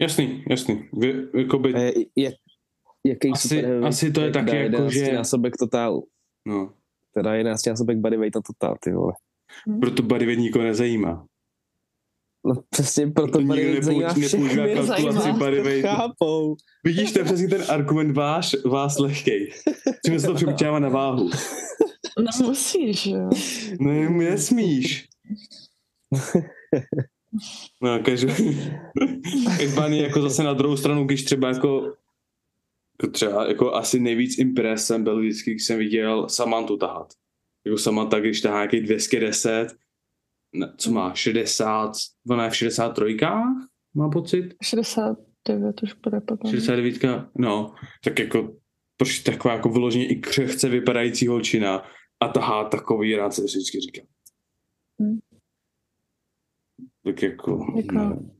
[0.00, 0.88] Jasný, jasný.
[0.92, 1.72] Vy, jakoby...
[2.16, 2.34] Jak,
[3.04, 5.12] jaký asi, super, asi to je taky jako, že...
[5.12, 6.06] násobek totálu.
[6.46, 6.72] No.
[7.14, 9.12] Teda jedenácti násobek bodyweight na totál, ty vole.
[9.66, 9.80] Hmm.
[9.80, 11.26] Proto bodyweight nikoho nezajímá.
[12.46, 14.48] No přesně proto bodyweight zajímá všechny.
[14.48, 15.90] kalkulaci bodyweight.
[15.90, 16.56] Chápou.
[16.84, 19.52] Vidíš, to je přesně ten argument váš, vás lehkej.
[20.06, 21.30] Čím se to přepočítává na váhu.
[22.18, 23.30] No musíš, jo.
[23.80, 25.08] No nesmíš.
[27.82, 31.92] No, každopádně jako zase na druhou stranu, když třeba jako
[33.10, 37.12] třeba jako asi nejvíc impres jsem byl vždycky, když jsem viděl Samantu tahat.
[37.64, 39.66] Jako Samantha, když tahá nějaký 210, ne,
[40.76, 41.92] co má, 60,
[42.30, 43.16] ona je v 63,
[43.94, 44.54] má pocit?
[44.62, 46.50] 69 už bude potom.
[46.50, 47.02] 69,
[47.38, 48.56] no, tak jako
[48.96, 51.82] prostě taková jako vyloženě i křehce vypadající holčina
[52.20, 54.06] a tahá takový rád se vždycky říkám.
[55.00, 55.18] Hmm.
[57.04, 57.94] Tak jako, jako...
[57.94, 58.30] No,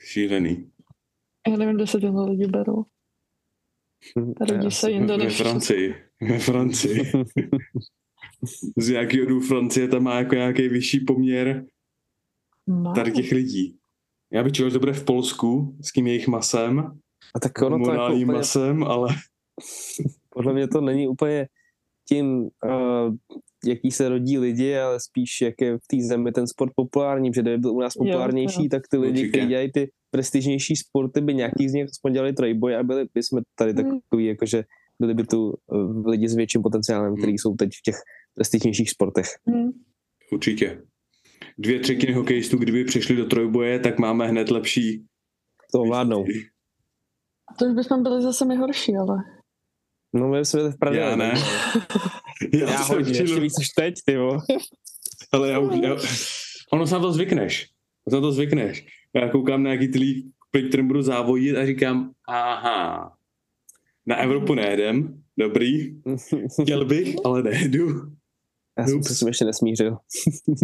[0.00, 0.70] šílený.
[1.48, 2.84] Já nevím, kde se tyhle lidi berou.
[4.40, 5.38] Rodí se jinde než...
[5.38, 5.94] Ve Francii.
[6.20, 7.12] Ve Francii.
[8.78, 11.64] Z nějakého důvodu Francie tam má jako nějaký vyšší poměr
[12.66, 12.92] no.
[12.94, 13.76] tady těch lidí.
[14.32, 16.78] Já bych čekal, že to bude v Polsku s tím jejich masem.
[17.34, 18.26] A tak ono to jako úplně...
[18.26, 19.08] masem, ale...
[20.30, 21.46] Podle mě to není úplně
[22.08, 23.14] tím, uh,
[23.64, 27.42] jaký se rodí lidi, ale spíš jak je v té zemi ten sport populární, protože
[27.42, 31.34] kdyby byl u nás populárnější, jo, tak ty lidi, kteří dělají ty prestižnější sporty, by
[31.34, 34.00] nějaký z nich aspoň dělali trojboj a byli by jsme tady hmm.
[34.00, 34.64] takový, jakože
[35.00, 37.16] byli by tu uh, lidi s větším potenciálem, hmm.
[37.16, 37.96] kteří jsou teď v těch
[38.34, 39.26] prestižnějších sportech.
[39.46, 39.70] Hmm.
[40.32, 40.82] Určitě.
[41.58, 45.04] Dvě třetiny hokejistů, kdyby přišli do trojboje, tak máme hned lepší.
[45.72, 46.24] To ovládnou.
[47.58, 49.16] To už bychom byli zase my horší, ale...
[50.14, 51.00] No my jsme v pravě.
[51.00, 51.34] Já ne.
[52.52, 54.16] Já, Já hodně, ještě víc než teď, ty
[55.32, 55.96] Ale já už, já,
[56.72, 57.70] ono se na to zvykneš.
[58.12, 58.86] Na to zvykneš.
[59.14, 63.12] Já koukám na nějaký tlí, pri kterým budu závodit a říkám, aha,
[64.06, 66.00] na Evropu nejedem, dobrý,
[66.62, 67.86] chtěl bych, ale nejedu.
[68.78, 69.98] Já jsem se s tím ještě nesmířil.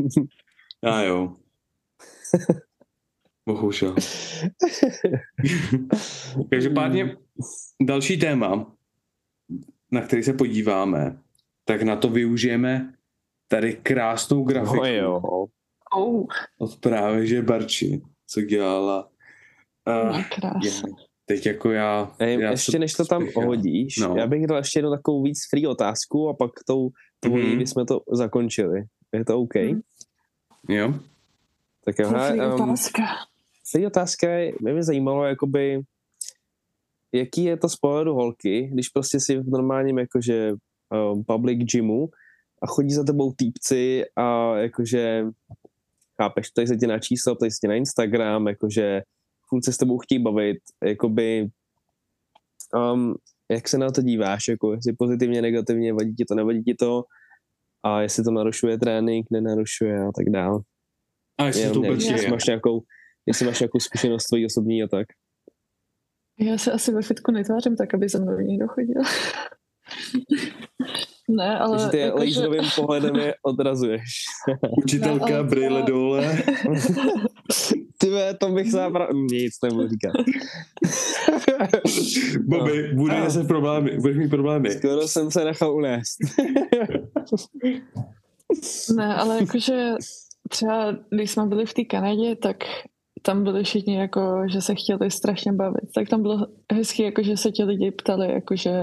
[0.85, 1.37] Já jo.
[3.47, 3.95] Bohužel.
[6.51, 7.17] Každopádně
[7.83, 8.77] další téma,
[9.93, 11.19] na který se podíváme,
[11.65, 12.95] tak na to využijeme
[13.49, 14.77] tady krásnou grafiku.
[14.77, 15.21] No jo.
[15.97, 16.27] Oh.
[16.59, 19.11] Od právě, že Barči, co dělala.
[19.89, 20.93] Uh, no, krásně.
[21.31, 22.15] Teď jako já...
[22.19, 23.45] Ej, já ještě než to tam spěchám.
[23.45, 24.15] ohodíš, No.
[24.17, 26.89] já bych dal ještě jednu takovou víc free otázku a pak tou
[27.21, 27.59] tvojí, Mhm.
[27.59, 27.67] mm-hmm.
[27.67, 28.83] jsme to zakončili.
[29.13, 29.55] Je to OK?
[29.55, 29.81] Mhm.
[30.69, 30.95] Jo?
[31.85, 33.03] Tak jo, Free um, otázka.
[33.71, 35.81] free otázka je, mě by zajímalo, jakoby,
[37.13, 40.53] jaký je to z pohledu holky, když prostě si v normálním jakože
[41.13, 42.09] um, public gymu
[42.63, 45.25] a chodí za tebou týpci a jakože
[46.23, 49.03] chápeš, tady se ti na číslo, tady se ti na Instagram, jakože
[49.51, 51.49] furt se s tebou chtějí bavit, jakoby
[52.93, 53.15] um,
[53.51, 57.05] jak se na to díváš, jako jestli pozitivně, negativně, vadí ti to, nevadí ti to
[57.85, 60.61] a jestli to narušuje trénink, nenarušuje a tak dále.
[61.41, 62.31] A jestli to Jenom vůbec nevím, jestli je.
[62.31, 62.81] máš nějakou,
[63.27, 65.07] jestli máš nějakou zkušenost tvojí osobní a tak.
[66.41, 69.03] Já se asi ve fitku netvářím tak, aby za mnou někdo chodil.
[71.29, 71.77] ne, ale...
[71.79, 74.03] Takže ty jako, že- laserovým pohledem je odrazuješ.
[74.85, 76.29] Učitelka, No, ale brýle to- dole.
[78.11, 79.09] Ty ve, to bych zábra...
[79.33, 80.13] Nic nebudu říkat.
[82.47, 83.31] Bobby, bude No.
[83.31, 84.71] se problémy, budeš mít problémy.
[84.71, 86.19] Skoro jsem se nechal unést.
[88.97, 89.95] Ne, ale jakože
[90.49, 92.57] třeba když jsme byli v té Kanadě, tak
[93.23, 95.93] tam byli všichni jako, že se chtěli strašně bavit.
[95.95, 98.83] Tak tam bylo hezky, jako, že se ti lidi ptali, jakože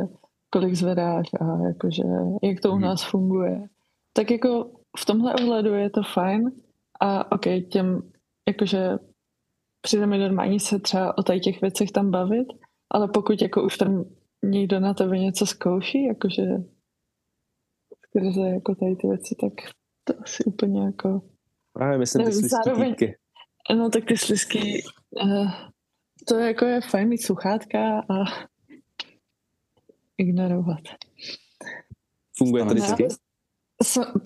[0.49, 2.03] kolik zvedáš a jakože
[2.43, 2.81] jak to u Mhm.
[2.81, 3.61] nás funguje.
[4.13, 4.69] Tak jako
[4.99, 6.51] v tomhle ohledu je to fajn
[7.01, 8.01] a ok, těm
[8.47, 8.89] jakože
[9.87, 12.47] přijde mi normální se třeba o tady těch věcech tam bavit,
[12.91, 14.05] ale pokud jako už tam
[14.43, 16.41] někdo na tebe něco zkouší, jakože
[18.05, 19.53] skrze jako tady ty věci, tak
[20.03, 21.21] to asi úplně jako...
[21.73, 23.13] Právě myslím, ty slizký zároveň-.
[23.75, 24.83] No tak ty slisky,
[25.23, 25.51] uh,
[26.27, 28.47] to jako je fajn mít sluchátka a
[30.17, 30.83] ignorovat.
[32.37, 33.07] Funguje to vždycky?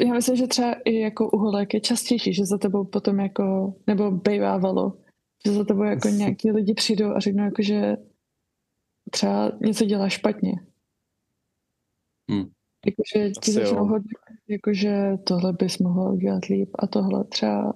[0.05, 3.74] Já myslím, že třeba i jako u holek je častější, že za tebou potom jako,
[3.88, 5.01] nebo bejvávalo,
[5.45, 7.97] že za tebou jako nějaký lidi přijdou a řeknou jako, že
[9.11, 10.53] třeba něco dělá špatně.
[12.31, 12.45] Hmm.
[12.85, 14.11] Jakože ti začnou hodně,
[14.47, 17.73] jakože tohle bys mohl udělat líp a tohle třeba,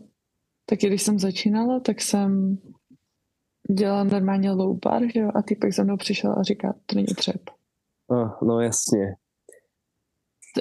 [0.66, 2.58] taky když jsem začínala, tak jsem
[3.72, 7.08] dělala normálně low bar, že jo, a týpek za mnou přišel a říká, to není
[7.16, 7.42] třep.
[8.12, 9.16] Ah, no jasně.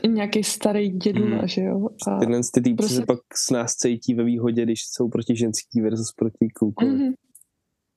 [0.08, 1.48] Nějaký starý dědula, Hmm.
[1.48, 1.88] že jo.
[2.08, 5.36] A, Tyhle ty týpci prostě- se pak s nás cítí ve výhodě, když jsou proti
[5.36, 6.90] ženský versus proti klukovi.
[6.92, 7.12] Mhm.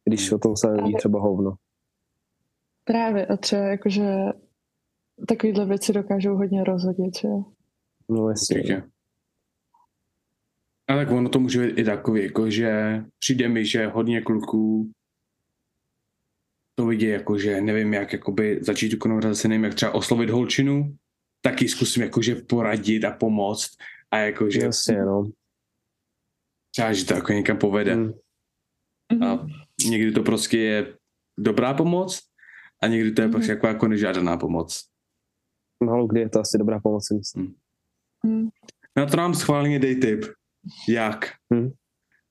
[0.06, 1.56] Když o tom se neví třeba hovno.
[2.84, 4.06] Právě a třeba jakože
[5.28, 7.44] takovýhle věci dokážou hodně rozhodit, že jo.
[8.10, 8.84] No jasně.
[10.88, 14.92] A tak ono to může být i takový, jako že přijde mi, že hodně kluků
[16.76, 20.96] to vidí jako, že nevím, jak jakoby začít tu konverzaci, nevím, jak třeba oslovit holčinu,
[21.42, 23.70] taky zkusím jakože poradit a pomoct
[24.12, 25.32] a jakože Jasně, no.
[26.72, 27.96] třeba, že to jako někam povede.
[27.96, 28.14] Mhm.
[29.24, 29.48] A
[29.90, 30.98] někdy to prostě je
[31.40, 32.22] dobrá pomoc
[32.84, 33.34] a někdy to je Mhm.
[33.34, 34.84] prostě jako, jako nežádaná pomoc.
[35.84, 37.56] Málo kdy je to asi dobrá pomoc, myslím.
[38.26, 38.50] Mhm.
[38.98, 40.26] Na to nám schválně dej tip.
[40.90, 41.32] Jak?
[41.54, 41.70] Hmm.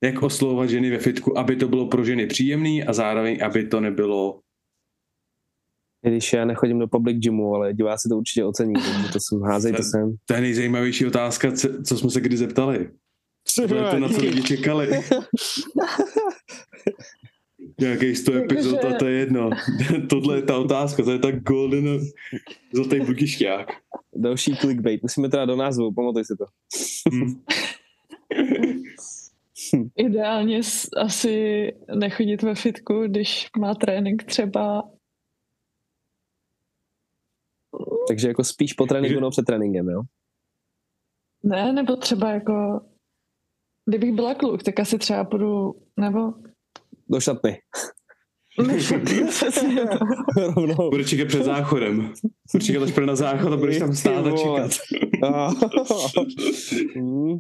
[0.02, 3.80] Jak oslovovat ženy ve fitku, aby to bylo pro ženy příjemný a zároveň, aby to
[3.80, 4.40] nebylo...
[6.04, 9.40] I Když já nechodím do public gymu, ale diváci to určitě ocení, takže to jsem,
[9.42, 10.16] házejte To- sem.
[10.26, 11.52] To je nejzajímavější otázka,
[11.84, 12.90] co, jsme se kdy zeptali.
[13.56, 14.88] To je to, na co lidi čekali.
[17.80, 19.50] Nějakých 100 Jakože- epizod a to je jedno.
[20.10, 21.98] Tohle je ta otázka, to je tak golden
[22.72, 23.68] zlatý budišťák.
[24.16, 26.44] Další clickbait, musíme teda do názvu, pamatuj si to.
[27.14, 27.40] Hm.
[29.96, 30.60] Ideálně
[30.96, 34.82] asi nechodit ve fitku, když má trénink třeba
[38.08, 40.02] Takže jako spíš po tréninku nebo před tréninkem, jo?
[41.44, 42.80] ne, nebo třeba jako
[43.88, 46.32] kdybych byla kluk, tak asi třeba půjdu, nebo
[47.08, 47.58] Do šatny.
[50.36, 50.90] Rovnou.
[50.90, 52.12] Bude čekat před záchodem.
[52.52, 54.70] Bude čekat, až na záchod a budeš tam stát a čekat.
[55.24, 55.50] Ah.
[56.94, 57.38] Hmm,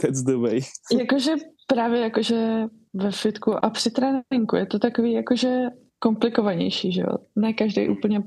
[0.00, 0.60] That's the way.
[0.98, 1.32] Jakože
[1.66, 2.62] právě jakože
[2.94, 5.62] ve fitku a při tréninku je to takový jakože
[5.98, 7.18] komplikovanější, že jo.
[7.36, 8.22] Ne každý úplně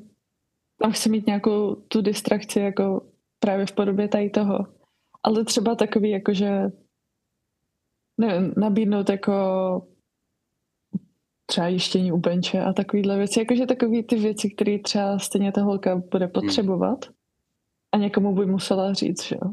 [0.82, 3.02] tam chce mít nějakou tu distrakci jako
[3.40, 4.58] právě v podobě tady toho.
[5.24, 6.72] ale třeba takový jakože
[8.18, 9.34] nevím, nabídnout jako
[11.46, 15.62] třeba jištění u benče a takovýhle věci, jakože takový ty věci, které třeba stejně ta
[15.62, 16.32] holka bude hmm.
[16.32, 17.16] potřebovat hmm.
[17.92, 19.52] a někomu by musela říct, že jo.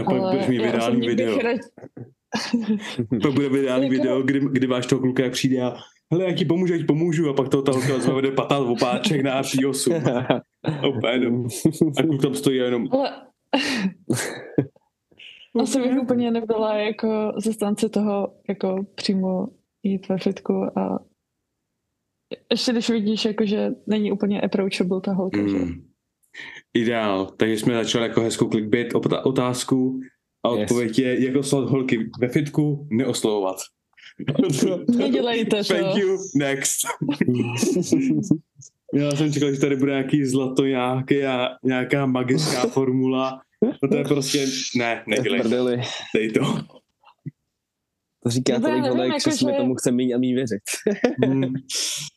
[0.00, 1.38] A pak Ale budeš mít virální video.
[1.38, 1.60] Rád...
[3.22, 3.96] pak bude virální jako...
[3.96, 5.76] video, kdy, kdy máš toho kluka, jak přijde a
[6.12, 8.70] hele, jak ti pomůžu, jak ti pomůžu a pak to ta holka zvede patát v
[8.70, 10.40] opáček na R8.
[11.98, 12.88] A kluk tam stojí jenom...
[12.92, 13.22] Ale...
[15.62, 19.46] Asi bych úplně nebyla jako zastánce toho, jako přímo
[19.82, 20.98] jít ve fitku a
[22.50, 25.48] ještě když vidíš, jako, že není úplně approachable ta holka, mm.
[25.48, 25.58] že?
[26.74, 27.26] Ideál.
[27.26, 28.94] Takže jsme začali jako hezkou clickbait
[29.24, 30.00] otázku
[30.44, 30.98] a odpověď yes.
[30.98, 33.56] je, jako slovat holky ve fitku, neoslovovat.
[34.96, 35.74] Nedělejte to.
[35.74, 36.76] Thank you, next.
[38.94, 41.16] Já jsem čekal, že tady bude nějaký zlato, nějaký,
[41.62, 44.46] nějaká magická formula No to je prostě,
[44.76, 45.48] ne, nedělej to.
[46.14, 46.40] Dej to.
[48.22, 50.62] To říká tolik holek, jako, že mi tomu chce méně a méně věřit.
[51.24, 51.54] Hmm.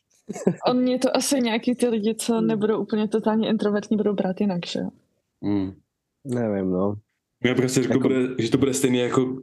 [0.66, 2.46] On mě to asi nějaký ty lidi, co hmm.
[2.46, 4.90] nebudou úplně totálně introvertní, budou brát jinak, že jo?
[5.42, 5.72] Hmm.
[6.24, 6.94] Nevím, no.
[7.44, 8.08] Já prostě řekl, jako...
[8.08, 9.36] bude, že to bude stejný jako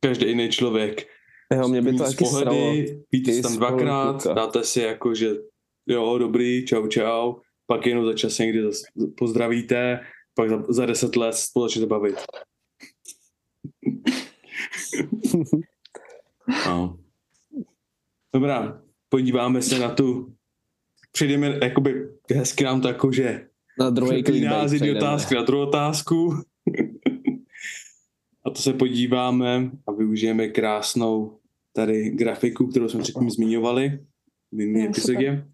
[0.00, 1.06] každý jiný člověk.
[1.54, 5.30] Jo, mě by to taky pohledy, víte tam dvakrát, dáte si jako, že
[5.86, 7.34] jo, dobrý, čau, čau,
[7.66, 8.62] pak jenom za čas někdy
[9.16, 10.00] pozdravíte,
[10.34, 12.16] pak za, za deset let společně bavit.
[16.66, 16.98] no.
[18.34, 20.34] Dobrá, podíváme se na tu,
[21.12, 23.46] přejdeme jakoby hezky nám to jako, že
[23.78, 26.34] na druhý nás otázky na druhou otázku.
[28.46, 31.39] a to se podíváme a využijeme krásnou
[31.72, 33.88] tady grafiku, kterou jsme předtím zmiňovali
[34.52, 35.46] v minulé epizodě.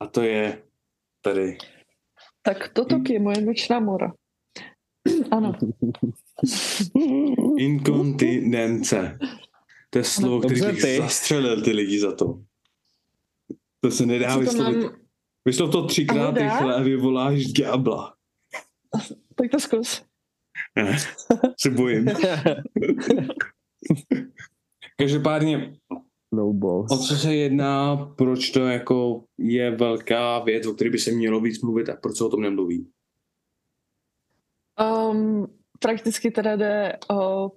[0.00, 0.62] A to je
[1.22, 1.58] tady
[2.46, 4.14] tak toto je moje nočná mora.
[5.30, 5.52] Ano.
[7.58, 9.18] Inkontinence.
[9.90, 10.96] To je slovo, který bych ty.
[10.96, 12.42] zastřelil ty lidi za to.
[13.80, 14.82] To se nedá vyslovit.
[14.82, 14.96] Mám...
[15.44, 18.14] Vyslov to třikrát rychle a vyvoláš ďábla.
[19.34, 20.02] Tak to zkus.
[20.76, 20.98] Ne,
[21.60, 22.06] se bojím.
[24.96, 25.72] Každopádně
[26.32, 26.92] No balls.
[26.92, 31.40] O co se jedná, proč to jako je velká věc, o které by se mělo
[31.40, 32.90] víc mluvit a proč se o tom nemluví?
[35.10, 35.46] Um,
[35.80, 37.50] prakticky teda jde o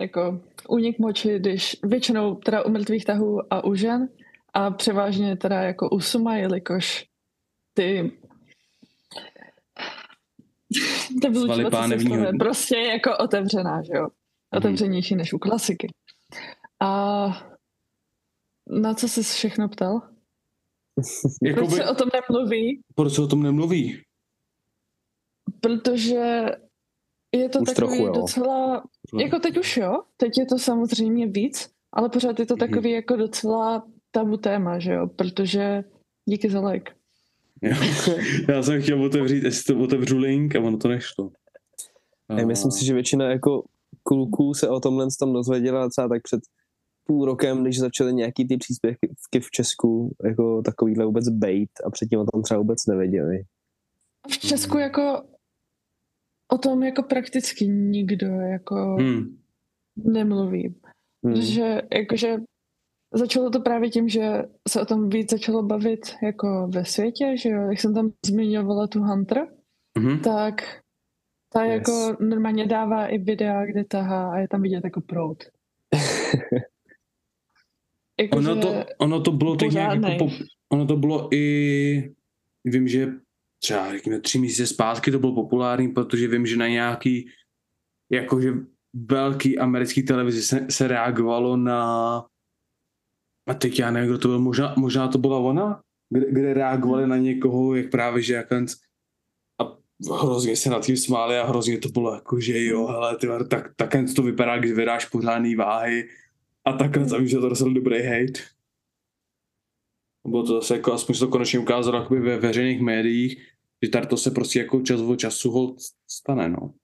[0.00, 4.08] jako únik moči, když většinou teda u mrtvých tahů a u žen
[4.54, 7.06] a převážně teda jako u suma, jelikož
[7.74, 8.12] ty
[11.22, 12.08] ty vylučovací
[12.38, 14.02] prostě jako otevřená, že jo?
[14.02, 14.10] Mhm.
[14.56, 15.88] Otevřenější než u klasiky.
[16.82, 17.28] A
[18.68, 20.00] na co jsi všechno ptal?
[21.42, 22.80] Jakoby, proč se o tom nemluví?
[22.94, 24.02] Proč se o tom nemluví?
[25.60, 26.44] Protože
[27.34, 28.12] je to už takový trochu, jo.
[28.12, 28.84] docela,
[29.20, 32.60] jako teď už jo, teď je to samozřejmě víc, ale pořád je to mhm.
[32.68, 32.94] takový mm-hmm.
[32.94, 35.84] jako docela tabu téma, že jo, protože
[36.24, 36.92] díky za like.
[38.48, 41.30] Já jsem chtěl otevřít, jestli to otevřu link a ono to nešlo.
[42.28, 42.34] A...
[42.34, 43.64] Myslím si, že většina jako
[44.02, 46.40] kluků se o tomhle tam dozvěděla třeba tak před
[47.08, 52.20] půl rokem, když začaly nějaký ty příspěvky v Česku, jako takovýhle vůbec bait a předtím
[52.20, 53.42] o tom třeba vůbec nevěděli.
[54.30, 54.82] V Česku hmm.
[54.82, 55.22] jako
[56.52, 59.38] o tom jako prakticky nikdo jako hmm.
[59.96, 60.74] nemluví.
[61.24, 61.36] Hmm.
[61.36, 62.36] Že jakože
[63.14, 67.48] začalo to právě tím, že se o tom víc začalo bavit jako ve světě, že
[67.48, 69.48] jo, jak jsem tam zmiňovala tu Hunter,
[69.98, 70.20] hmm.
[70.20, 70.54] tak
[71.52, 71.72] ta yes.
[71.74, 75.44] jako normálně dává i videa, kde tahá a je tam vidět jako prout.
[78.20, 80.30] Jako, ono, to, ono to bylo tak nějak jako po,
[80.72, 82.14] ono to bylo i,
[82.64, 83.12] vím, že
[83.62, 87.28] třeba řekněme tři měsíce zpátky to bylo populární, protože vím, že na nějaký
[88.12, 88.52] jakože
[88.94, 91.80] velký americký televizi se, se reagovalo na
[93.48, 97.06] a teď já nevím, kdo to byl, možná, možná to byla ona, kde, kde reagovali
[97.06, 99.76] na někoho, jak právě, že jak a
[100.22, 103.74] hrozně se nad tím smáli a hrozně to bylo jako, že jo, hele, ty, tak,
[103.76, 106.08] tak to vypadá, když vydáš pořádný váhy
[106.68, 108.40] a takhle jsem, že to dostal dobrý hate.
[110.26, 113.52] Bylo to zase jako, aspoň se to konečně ukázalo jakoby ve veřejných médiích,
[113.84, 115.76] že tady to se prostě jako čas od času hold
[116.10, 116.74] stane, no.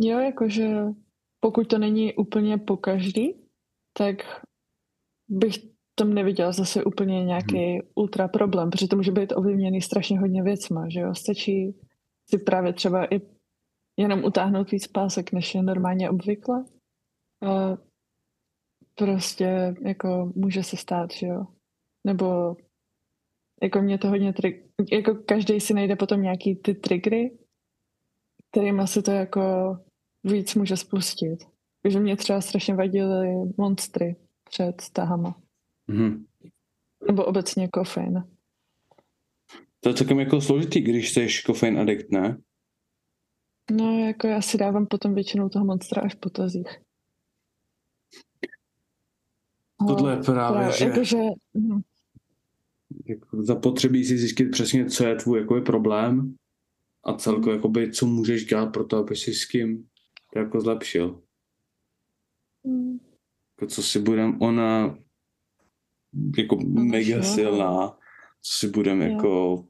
[0.00, 0.68] Jo, jakože
[1.40, 3.34] pokud to není úplně po každý,
[3.98, 4.16] tak
[5.28, 5.54] bych
[5.94, 7.80] tam neviděla zase úplně nějaký hmm.
[7.94, 11.14] ultra problém, protože to může být ovlivněný strašně hodně věcma, že jo.
[11.14, 11.74] Stačí
[12.30, 13.20] si právě třeba i
[13.96, 16.64] jenom utáhnout víc pásek, než je normálně obvykle.
[18.94, 21.46] Prostě jako může se stát, že jo.
[22.04, 22.56] Nebo
[23.62, 27.38] jako mě to hodně trik, jako každý si najde potom nějaký ty triggery
[28.54, 29.76] kterým se to jako
[30.24, 31.38] víc může spustit.
[31.82, 35.40] Takže mě třeba strašně vadily monstry před tahama.
[35.90, 36.24] Mm-hmm.
[37.06, 38.24] Nebo obecně kofein.
[39.80, 42.38] To je celkem jako složitý, když jsi kofein addict, ne?
[43.70, 46.80] No, jako já si dávám potom většinou toho monstra až po tazích.
[49.78, 50.84] Tohle je právě, že...
[50.84, 51.18] Jakože,
[53.06, 56.34] jako zapotřebí si zjistit přesně, co je tvůj jako problém
[57.04, 57.58] a celkově, mm.
[57.58, 59.88] jakoby, co můžeš dělat pro to, aby si s kým
[60.32, 61.22] to jako zlepšil.
[62.64, 62.98] Mm.
[63.60, 64.98] Jako co si budem, ona
[66.38, 67.98] jako no, mega silná,
[68.42, 69.08] co si budem jo.
[69.08, 69.64] jako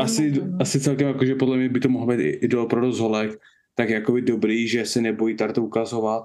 [0.00, 0.56] asi, nevím.
[0.60, 3.40] asi celkem jako, že podle mě by to mohlo být idol pro rozholek,
[3.74, 6.22] tak jako by dobrý, že se nebojí tady to ukazovat.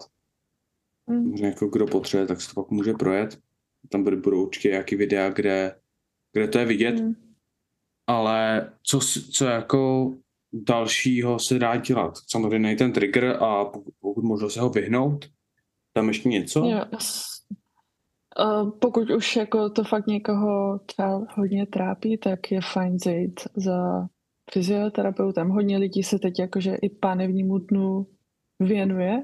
[1.12, 1.36] Mm.
[1.36, 3.40] Jako kdo potřebuje, tak se to pak může projet.
[3.90, 5.76] Tam budou určitě nějaký videa, kde,
[6.34, 7.00] kde to je vidět.
[7.00, 7.14] Mm.
[8.08, 9.00] Ale co,
[9.32, 10.14] co jako
[10.54, 12.14] dalšího se dá dělat?
[12.28, 15.26] Samozřejmě nejde ten trigger a pokud, pokud možno se ho vyhnout.
[15.94, 16.66] Tam ještě něco?
[16.66, 16.86] Jo,
[18.40, 24.08] Uh, pokud už jako to fakt někoho třeba hodně trápí, tak je fajn zajít za
[24.52, 25.50] fyzioterapeutem.
[25.50, 28.08] Hodně lidí se teď jakože i pánevnímu dnu
[28.60, 29.24] věnuje,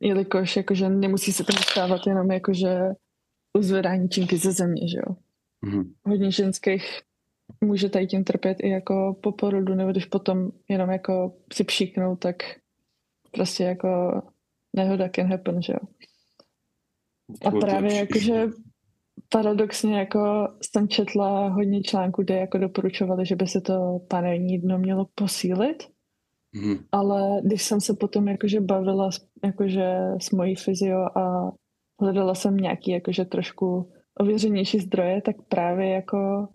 [0.00, 2.78] jelikož jakože nemusí se tam stávat jenom jakože
[3.58, 5.16] uzvedání činky ze země, že jo.
[5.66, 5.92] Mm-hmm.
[6.06, 7.00] Hodně ženských
[7.60, 12.16] může tady tím trpět i jako po porodu, nebo když potom jenom jako si pšíknou,
[12.16, 12.36] tak
[13.32, 14.22] prostě jako
[14.76, 15.88] nehoda can happen, že jo.
[17.44, 18.46] A právě jakože
[19.28, 24.78] paradoxně jako jsem četla hodně článků, kde jako doporučovali, že by se to panelní dno
[24.78, 25.82] mělo posílit,
[26.56, 26.78] mm.
[26.92, 29.10] ale když jsem se potom jakože bavila
[29.44, 31.52] jakože s mojí fyzio a
[32.00, 36.48] hledala jsem nějaký jakože trošku ověřenější zdroje, tak právě jako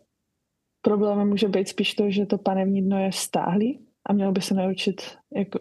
[0.82, 4.54] problémem může být spíš to, že to panevní dno je stáhlý a mělo by se
[4.54, 5.02] naučit
[5.36, 5.60] jako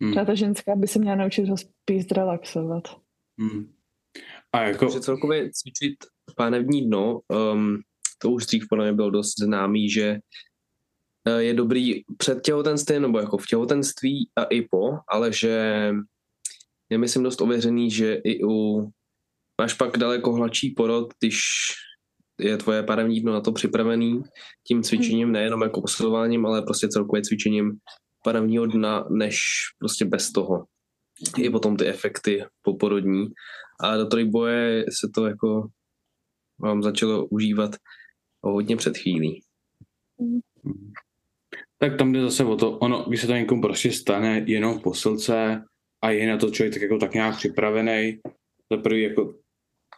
[0.00, 0.14] mm.
[0.26, 2.84] ta ženská by se měla naučit ho spíš relaxovat.
[3.36, 3.72] Mm.
[4.52, 4.88] A jako...
[4.88, 5.94] Že celkově cvičit
[6.36, 7.20] pánevní dno,
[7.52, 7.78] um,
[8.18, 10.18] to už dřív podle mě bylo dost známý, že
[11.38, 15.90] je dobrý před těhotenstvím nebo jako v těhotenství a i po, ale že
[16.90, 18.88] je myslím dost ověřený, že i u
[19.60, 21.38] máš pak daleko hladší porod, když
[22.40, 24.22] je tvoje pánevní dno na to připravený
[24.66, 27.72] tím cvičením, nejenom jako posilováním, ale prostě celkově cvičením
[28.24, 29.40] pánevního dna, než
[29.78, 30.64] prostě bez toho.
[31.38, 33.26] I potom ty efekty poporodní
[33.80, 35.68] a do trojboje se to jako
[36.58, 37.76] vám začalo užívat
[38.42, 39.42] hodně před chvílí.
[41.82, 44.82] Tak tam jde zase o to, ono, když se to někomu prostě stane jenom v
[44.82, 45.64] posilce
[46.04, 48.20] a je na to člověk tak jako tak nějak připravený,
[48.72, 49.34] za prvý jako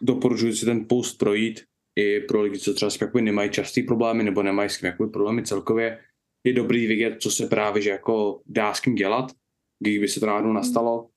[0.03, 1.64] doporučuji si ten post projít
[1.97, 5.99] i pro lidi, co třeba s nemají častý problémy nebo nemají s kým problémy celkově,
[6.45, 9.32] je dobrý vidět, co se právě že jako dá s kým dělat,
[9.80, 11.09] kdyby se to náhodou nastalo.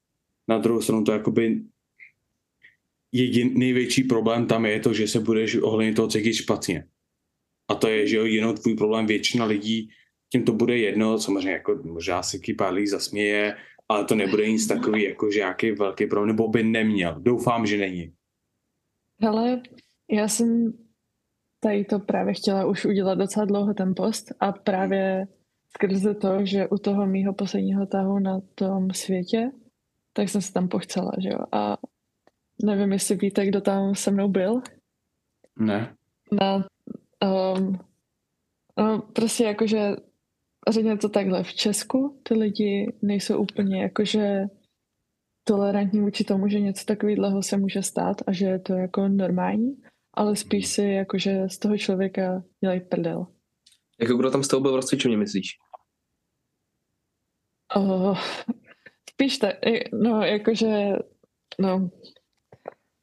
[0.47, 1.61] Na druhou stranu to jakoby
[3.11, 6.87] jedin, největší problém tam je to, že se budeš ohledně toho cítit špatně.
[7.69, 9.89] A to je, že jo, jenom tvůj problém většina lidí,
[10.31, 13.55] tím to bude jedno, samozřejmě jako možná si pár lidí zasměje,
[13.89, 17.15] ale to nebude nic takový, jako že nějaký velký problém, nebo by neměl.
[17.19, 18.13] Doufám, že není.
[19.21, 19.61] Hele,
[20.11, 20.73] já jsem
[21.59, 25.27] tady to právě chtěla už udělat docela dlouho ten post a právě
[25.69, 29.51] skrze to, že u toho mýho posledního tahu na tom světě,
[30.13, 31.39] tak jsem se tam pochcela, že jo.
[31.51, 31.77] A
[32.63, 34.61] Nevím, jestli víte, kdo tam se mnou byl.
[35.59, 35.95] Ne.
[36.31, 36.67] Na,
[37.55, 37.79] um,
[38.77, 39.95] no, prostě jakože
[40.71, 44.41] řekněme to takhle, v Česku ty lidi nejsou úplně jakože
[45.43, 49.81] tolerantní vůči tomu, že něco takového se může stát a že je to jako normální,
[50.13, 53.27] ale spíš si jakože z toho člověka dělají prdel.
[53.99, 55.47] Jako kdo tam s tou byl v rozcvičovně, myslíš?
[57.75, 58.19] Oh,
[59.09, 59.55] spíš tak,
[59.93, 60.93] no jakože,
[61.59, 61.89] no,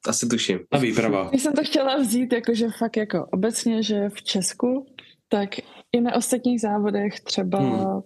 [0.07, 0.59] asi tuším.
[0.71, 1.29] A výprava.
[1.33, 4.85] Já jsem to chtěla vzít, jakože fakt jako obecně, že v Česku,
[5.29, 5.49] tak
[5.95, 8.01] i na ostatních závodech třeba, hmm.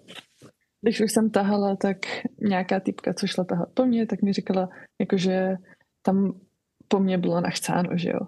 [0.81, 1.97] když už jsem tahala, tak
[2.41, 4.69] nějaká typka, co šla tahat po mně, tak mi říkala,
[4.99, 5.55] jakože
[6.01, 6.39] tam
[6.87, 8.19] po mně bylo nachcáno, že jo.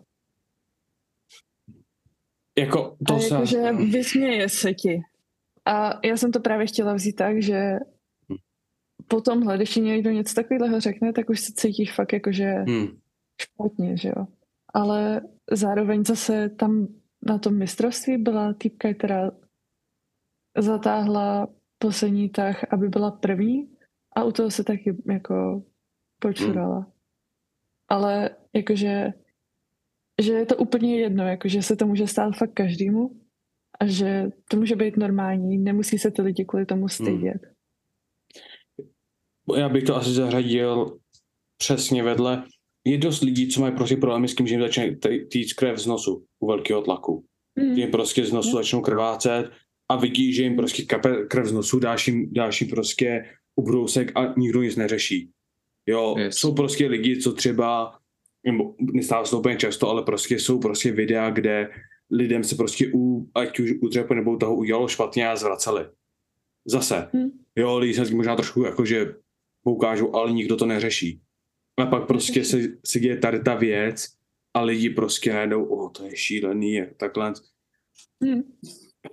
[2.57, 3.34] Jako to a se...
[3.34, 5.01] jakože vysměje se ti.
[5.66, 7.59] A já jsem to právě chtěla vzít tak, že
[8.30, 8.38] hmm.
[9.07, 13.01] po tomhle, když ti někdo něco takového řekne, tak už se cítíš fakt jakože hmm
[13.41, 14.28] špatně, že jo.
[14.74, 16.88] Ale zároveň zase tam
[17.28, 19.32] na tom mistrovství byla týpka, která
[20.58, 21.47] zatáhla
[21.78, 23.70] poslední tah, aby byla první
[24.16, 25.64] a u toho se taky jako
[26.20, 26.76] počurala.
[26.76, 26.91] Hmm.
[27.89, 29.14] Ale jakože
[30.22, 33.22] že je to úplně jedno, jakože se to může stát fakt každému
[33.80, 37.41] a že to může být normální, nemusí se ty lidi kvůli tomu stydět.
[39.49, 39.60] Hmm.
[39.60, 40.99] Já bych to asi zařadil
[41.58, 42.43] přesně vedle.
[42.86, 44.95] Je dost lidí, co mají prostě problémy s tím, že jim začne
[45.32, 47.26] týct krev z nosu u velkého tlaku.
[47.60, 47.78] Hmm.
[47.78, 48.58] Jim prostě z nosu hmm.
[48.58, 49.52] začnou krvácet
[49.92, 53.26] a vidí, že jim prostě kape krev z nosu, dáš jim, dáš jim prostě
[53.56, 55.30] ubrousek a nikdo nic neřeší.
[55.86, 56.38] Jo, yes.
[56.38, 58.00] jsou prostě lidi, co třeba,
[58.46, 61.70] nebo nestává se to úplně často, ale prostě jsou prostě videa, kde
[62.12, 65.86] lidem se prostě u, ať už u dřepu nebo toho udělalo špatně a zvraceli.
[66.66, 67.10] Zase.
[67.14, 67.30] Hmm.
[67.56, 69.16] Jo, lidi se možná trošku jakože
[69.64, 71.22] poukážou, ale nikdo to neřeší.
[71.78, 74.08] A pak prostě se, se děje tady ta věc
[74.54, 77.34] a lidi prostě najednou, o, to je šílený, takhle.
[78.24, 78.42] Hmm.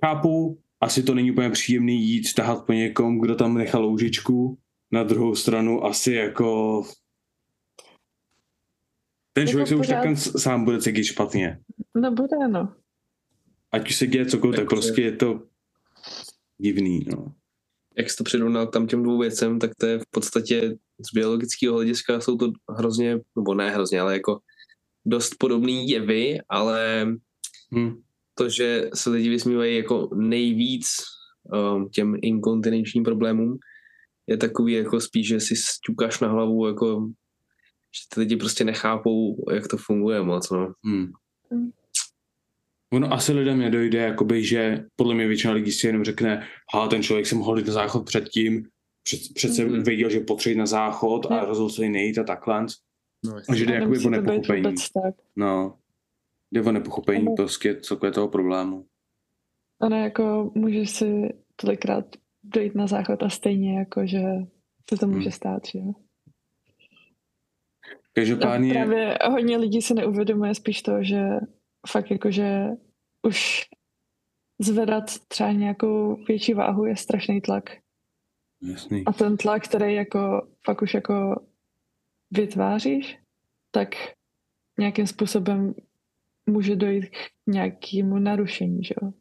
[0.05, 4.57] Chápu, asi to není úplně příjemný jít tahat po někom, kdo tam nechal loužičku.
[4.91, 6.81] Na druhou stranu asi jako
[9.33, 11.59] ten člověk se už takhle sám bude cítit špatně.
[11.95, 12.73] No bude, no.
[13.71, 15.43] Ať už se děje cokoliv, tak, tak prostě je to
[16.57, 17.33] divný, no.
[17.97, 21.75] Jak jsi to přirovnal tam těm dvou věcem, tak to je v podstatě z biologického
[21.75, 24.39] hlediska jsou to hrozně, nebo ne hrozně, ale jako
[25.05, 27.07] dost podobný jevy, ale
[27.71, 28.01] hmm
[28.39, 30.85] to, že se lidi vysmívají jako nejvíc
[31.53, 33.57] um, těm inkontinenčním problémům,
[34.27, 37.09] je takový jako spíš, že si sťukáš na hlavu, jako
[37.95, 40.73] že ty lidi prostě nechápou, jak to funguje moc, no.
[40.85, 41.11] Hmm.
[42.93, 47.03] Ono asi lidem nedojde, jakoby, že podle mě většina lidí si jenom řekne, ha, ten
[47.03, 48.67] člověk se mohl jít na záchod předtím,
[49.03, 49.83] před, přece mm-hmm.
[49.83, 52.65] věděl, že potřebuje na záchod a rozhodl se nejít a takhle.
[53.25, 54.75] No, a že jde jakoby po nepochopení.
[55.35, 55.77] No.
[56.51, 57.35] Jde o nepochopení ano.
[57.35, 58.85] prostě celkově toho problému.
[59.81, 62.05] Ano, jako můžeš si tolikrát
[62.43, 64.21] dojít na záchod a stejně jako, že
[64.89, 65.31] se to může hmm.
[65.31, 65.93] stát, že jo?
[68.13, 68.73] Každopádně...
[68.73, 71.21] právě hodně lidí si neuvědomuje spíš to, že
[71.87, 72.67] fakt jako, že
[73.27, 73.69] už
[74.59, 77.69] zvedat třeba nějakou větší váhu je strašný tlak.
[78.61, 79.03] Jasný.
[79.05, 81.45] A ten tlak, který jako fakt už jako
[82.31, 83.19] vytváříš,
[83.71, 83.89] tak
[84.79, 85.73] nějakým způsobem
[86.49, 87.15] může dojít k
[87.47, 89.11] nějakému narušení, že jo?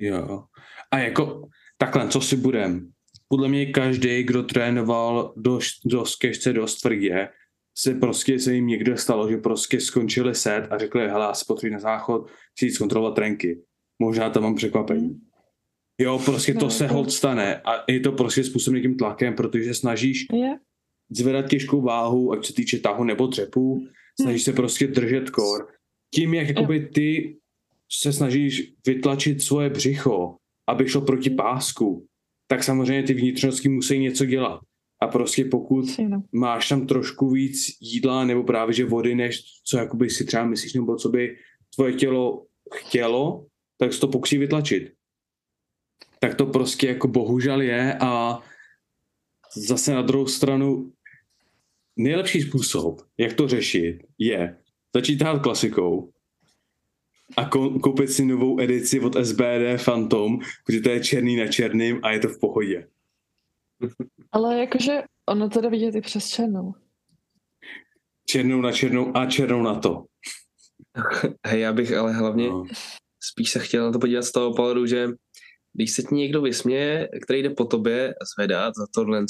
[0.00, 0.44] Jo.
[0.90, 2.90] A jako takhle, co si budem?
[3.28, 7.28] Podle mě každý, kdo trénoval dost, dost kežce, dost tvrdě,
[7.78, 11.70] se prostě se jim někde stalo, že prostě skončili set a řekli, hele, já si
[11.70, 13.62] na záchod, chci jít zkontrolovat trenky.
[13.98, 15.20] Možná tam mám překvapení.
[16.00, 16.94] Jo, prostě no, to se to...
[16.94, 20.58] hold stane a je to prostě způsobený tím tlakem, protože snažíš yeah.
[21.10, 23.86] zvedat těžkou váhu, ať se týče tahu nebo dřepu,
[24.20, 25.68] snažíš se prostě držet kor
[26.14, 27.36] tím, jak jakoby ty
[27.92, 30.36] se snažíš vytlačit svoje břicho,
[30.68, 31.36] aby šlo proti hmm.
[31.36, 32.06] pásku,
[32.46, 34.60] tak samozřejmě ty vnitřnosti musí něco dělat.
[35.02, 35.84] A prostě pokud
[36.32, 40.74] máš tam trošku víc jídla nebo právě že vody, než co jakoby si třeba myslíš,
[40.74, 41.36] nebo co by
[41.74, 43.46] tvoje tělo chtělo,
[43.78, 44.92] tak se to pokusí vytlačit.
[46.20, 48.40] Tak to prostě jako bohužel je a
[49.56, 50.92] zase na druhou stranu
[51.96, 54.56] nejlepší způsob, jak to řešit, je
[54.94, 56.12] začít hrát klasikou
[57.36, 57.44] a
[57.82, 62.18] koupit si novou edici od SBD Phantom, protože to je černý na černým a je
[62.18, 62.88] to v pohodě.
[64.32, 66.74] Ale jakože ono to jde vidět i přes černou.
[68.26, 70.04] Černou na černou a černou na to.
[71.46, 72.64] Hej, já bych ale hlavně no.
[73.20, 75.08] spíš se chtěl na to podívat z toho pohledu, že
[75.72, 79.24] když se ti někdo vysměje, který jde po tobě zvedat za tohle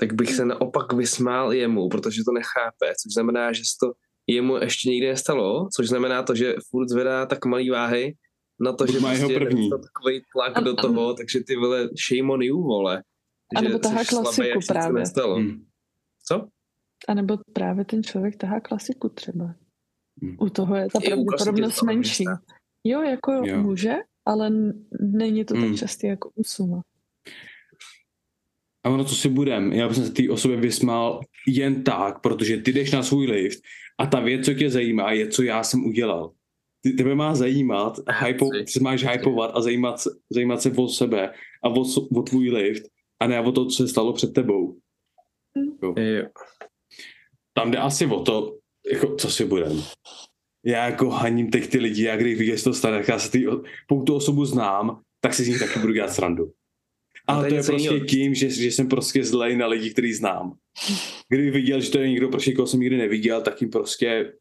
[0.00, 3.92] tak bych se naopak vysmál jemu, protože to nechápe, což znamená, že to
[4.28, 8.14] jemu ještě nikdy nestalo, což znamená to, že furt zvedá tak malý váhy
[8.60, 9.70] na to, že má jeho prostě první.
[9.70, 13.02] takový tlak do toho, takže ty vole, shame on you, vole.
[13.56, 15.04] A nebo tahá klasiku právě.
[15.16, 15.64] Hmm.
[16.24, 16.48] Co?
[17.08, 19.54] A nebo právě ten člověk tahá klasiku třeba.
[20.22, 20.36] Hmm.
[20.40, 22.24] U toho je ta pravděpodobnost menší.
[22.84, 23.62] Jo, jako jo.
[23.62, 23.94] může,
[24.26, 24.50] ale
[25.00, 25.76] není to tak hmm.
[25.76, 26.82] častý jako u suma.
[28.84, 32.72] A ono, co si budem, já bych se té osobě vysmál jen tak, protože ty
[32.72, 33.60] jdeš na svůj lift
[33.98, 36.32] a ta věc, co tě zajímá, je, co já jsem udělal.
[36.82, 41.32] Ty, tebe má zajímat, hypo, ty máš hypovat a zajímat, zajímat se o sebe
[41.64, 41.84] a o,
[42.16, 42.82] o tvůj lift
[43.20, 44.78] a ne o to, co se stalo před tebou.
[45.82, 45.94] Jo.
[47.54, 48.58] Tam jde asi o to,
[48.92, 49.82] jako, co si budem.
[50.64, 53.46] Já jako haním teď ty lidi, já když vidíš to stane, já se tý,
[53.86, 56.52] pokud tu osobu znám, tak si z ní taky budu dělat srandu.
[57.28, 58.06] Ale to je prostě jiného.
[58.06, 60.52] tím, že, že jsem prostě zlej na lidi, který znám.
[61.28, 64.32] Kdyby viděl, že to je někdo, prostě koho jsem nikdy neviděl, tak jim prostě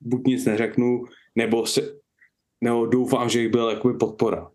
[0.00, 1.04] buď nic neřeknu,
[1.36, 1.98] nebo, se,
[2.60, 4.50] nebo doufám, že jich byl jakoby podpora.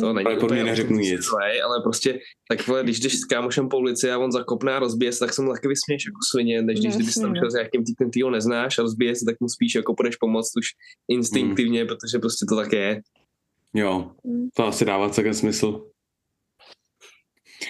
[0.00, 1.20] To není ale úplně neřeknu nic.
[1.20, 5.12] Zlej, ale prostě takhle, když jdeš s kámošem po ulici a on zakopne a rozbije
[5.12, 7.84] se, tak se mu taky vysměš jako svině, než když kdyby tam šel s nějakým
[7.84, 10.66] týpem, ty ho neznáš a rozbije se, tak mu spíš jako půjdeš pomoct už
[11.08, 11.88] instinktivně, hmm.
[11.88, 13.00] protože prostě to tak je.
[13.74, 14.10] Jo,
[14.54, 15.86] to asi dává celkem smysl.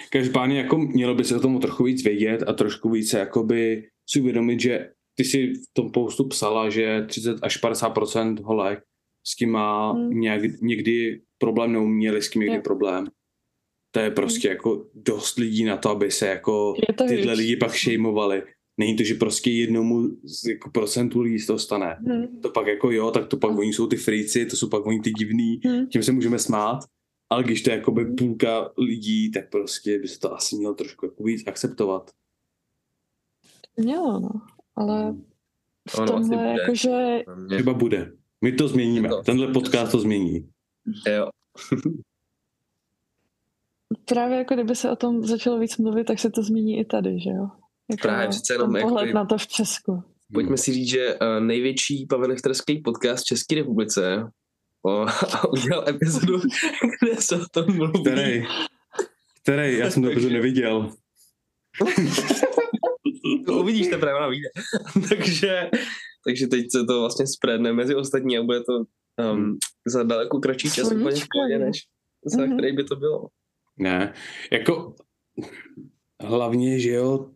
[0.09, 4.21] Každopádně jako mělo by se o tomu trochu víc vědět a trošku více jakoby si
[4.21, 8.79] uvědomit, že ty si v tom postu psala, že 30 až 50% holek
[9.27, 10.19] s tím má hmm.
[10.19, 12.61] nějak, někdy problém, nebo měli s tím někdy je.
[12.61, 13.07] problém.
[13.91, 14.55] To je prostě hmm.
[14.55, 16.73] jako dost lidí na to, aby se jako
[17.07, 17.37] tyhle víc.
[17.37, 18.43] lidi pak šejmovali.
[18.77, 21.97] Není to, že prostě jednomu z jako procentu lidí z toho stane.
[22.05, 22.41] Hmm.
[22.41, 23.59] To pak jako jo, tak to pak hmm.
[23.59, 25.87] oni jsou ty frici, to jsou pak oni ty divný, hmm.
[25.87, 26.79] tím se můžeme smát.
[27.29, 31.05] Ale když to je jakoby půlka lidí, tak prostě by se to asi mělo trošku
[31.05, 32.11] jako víc akceptovat.
[33.77, 34.29] Mělo, no.
[34.75, 35.25] Ale hmm.
[35.89, 37.19] v tomhle jakože...
[37.49, 38.11] Třeba bude.
[38.41, 39.09] My to změníme.
[39.09, 40.49] To, Tenhle podcast to změní.
[41.07, 41.29] Jo.
[44.05, 47.19] Právě jako kdyby se o tom začalo víc mluvit, tak se to změní i tady,
[47.19, 47.47] že jo?
[47.89, 50.03] Jako Právě přece jenom jako pohled na to v Česku.
[50.33, 54.31] Pojďme si říct, že uh, největší pavelechterský podcast v České republice
[54.85, 54.91] o,
[55.33, 56.39] a udělal epizodu,
[57.01, 58.01] kde se o tom mluví.
[58.01, 58.45] Který?
[59.41, 59.77] Který?
[59.77, 60.93] Já jsem to epizodu neviděl.
[63.45, 64.49] to uvidíš teprve na výjde.
[65.09, 65.69] takže,
[66.25, 68.73] takže teď se to vlastně spredne mezi ostatní a bude to
[69.31, 69.57] um,
[69.87, 71.77] za daleko kratší čas úplně v pohodě, než
[72.25, 72.57] za mm-hmm.
[72.57, 73.27] který by to bylo.
[73.77, 74.13] Ne,
[74.51, 74.95] jako
[76.21, 77.29] hlavně, že jo,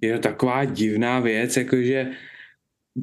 [0.00, 2.10] je to taková divná věc, jakože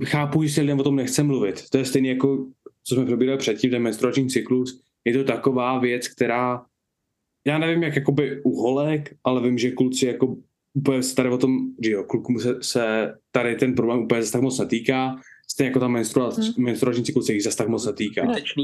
[0.06, 1.70] chápu, že se lidem o tom nechce mluvit.
[1.70, 2.48] To je stejně jako,
[2.88, 4.82] co jsme probírali předtím, ten menstruační cyklus.
[5.06, 6.66] Je to taková věc, která,
[7.48, 10.38] já nevím, jak jakoby u holek, ale vím, že kluci jako
[10.74, 14.32] úplně se tady o tom, že jo, klukům se, se tady ten problém úplně zase
[14.32, 15.16] tak moc netýká,
[15.48, 16.66] stejně jako ta menstruační, hmm.
[16.66, 18.22] menstruační cyklus se jich zase tak moc netýká.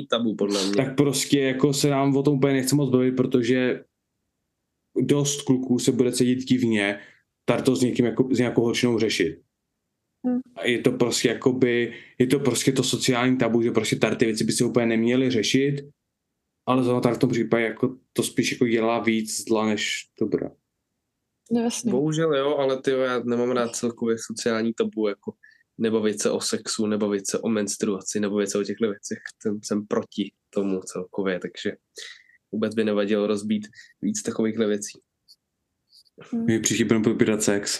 [0.10, 0.76] Tabu, podle mě.
[0.76, 3.84] Tak prostě jako se nám o tom úplně nechce moc bavit, protože
[5.02, 7.00] dost kluků se bude cítit divně,
[7.46, 9.43] tady to s někým jako, s nějakou holčinou řešit.
[10.26, 10.40] Hmm.
[10.56, 14.26] A je to prostě jakoby, je to prostě to sociální tabu, že prostě tady ty
[14.26, 15.90] věci by se úplně neměly řešit,
[16.66, 20.52] ale zrovna tady v tom případě jako to spíš jako dělá víc zla než dobra.
[21.52, 21.92] No, jasně.
[21.92, 25.34] Bohužel jo, ale ty já nemám rád celkově sociální tabu, jako
[25.78, 29.20] nebavit se o sexu, nebavit se o menstruaci, nebavit se o těchto věcech.
[29.44, 31.72] Ten, jsem proti tomu celkově, takže
[32.52, 33.68] vůbec by nevadilo rozbít
[34.02, 35.00] víc takovýchhle věcí.
[36.32, 36.62] Hmm.
[36.62, 37.80] Příště budeme popírat sex.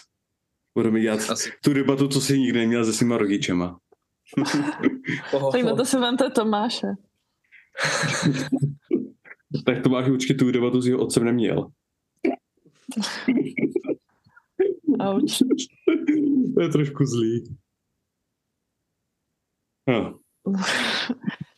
[0.76, 1.52] Budeme dělat Asi.
[1.64, 3.80] tu debatu, co si nikdy neměl se svýma rodičema.
[5.52, 6.88] tak na to si vemte Tomáše.
[9.66, 11.72] tak Tomáš určitě tu debatu s jeho otcem neměl.
[15.00, 15.38] Auč.
[16.56, 17.58] to je trošku zlý.
[19.88, 20.20] No.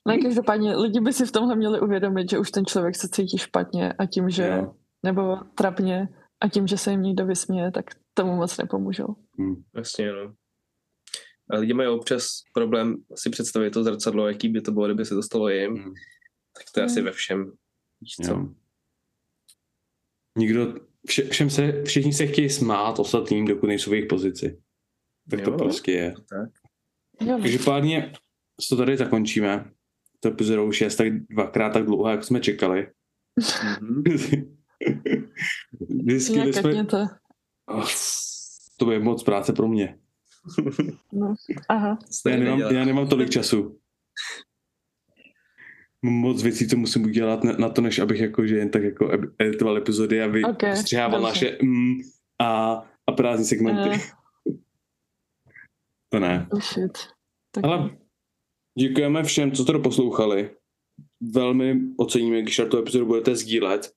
[0.07, 3.37] Ne, každopádně lidi by si v tomhle měli uvědomit, že už ten člověk se cítí
[3.37, 4.75] špatně a tím, že, no.
[5.03, 6.09] nebo trapně
[6.41, 7.85] a tím, že se jim někdo vysměje, tak
[8.15, 9.15] tomu moc nepomůžou.
[9.39, 9.63] Hmm.
[9.75, 10.33] Jasně, no.
[11.49, 15.15] A lidi mají občas problém si představit to zrcadlo, jaký by to bylo, kdyby se
[15.15, 15.73] to stalo jim.
[15.73, 15.93] Hmm.
[16.57, 16.91] Tak to je hmm.
[16.91, 17.51] asi ve všem.
[18.01, 18.31] Víš co?
[18.31, 18.49] Jo.
[20.37, 20.73] Nikdo,
[21.07, 24.61] vše, všem se, všichni se chtějí smát ostatním, dokud nejsou v jejich pozici.
[25.29, 26.13] Tak jo, to prostě je.
[26.29, 26.49] Tak.
[27.41, 28.13] Každopádně
[28.69, 29.71] to tady zakončíme.
[30.19, 32.87] To epizoda už je tak dvakrát tak dlouhá, jak jsme čekali.
[33.39, 34.47] Mm-hmm.
[35.89, 36.85] Vždycky jsme...
[36.85, 36.97] to.
[37.65, 37.87] Oh,
[38.77, 39.99] to je moc práce pro mě.
[41.11, 41.35] No,
[41.69, 41.99] aha.
[42.29, 43.79] Já nemám, já nemám tolik času.
[46.01, 49.77] Moc věcí, co musím udělat na to, než abych jako, že jen tak jako editoval
[49.77, 51.93] epizody a vystřihával okay, naše mm
[52.41, 52.73] a,
[53.07, 53.89] a prázdní segmenty.
[53.89, 54.55] Uh.
[56.09, 56.47] To ne.
[56.51, 56.97] Oh shit.
[57.51, 57.63] Tak...
[57.63, 57.97] Ale
[58.79, 60.55] děkujeme všem, co to poslouchali.
[61.33, 63.93] Velmi oceníme, když tu epizodu budete sdílet,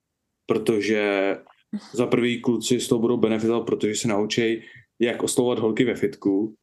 [0.47, 1.34] protože
[1.93, 4.62] za prvý kluci z toho budou benefitovat, protože se naučí,
[5.01, 6.55] jak oslovovat holky ve fitku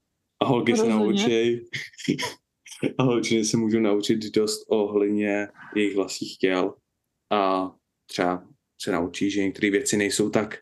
[0.41, 0.93] a holky Rozhodně.
[0.93, 1.65] se naučí
[2.97, 6.75] a holčiny se můžou naučit dost ohledně jejich vlastních těl
[7.31, 7.71] a
[8.09, 8.47] třeba
[8.81, 10.57] se naučí, že některé věci nejsou tak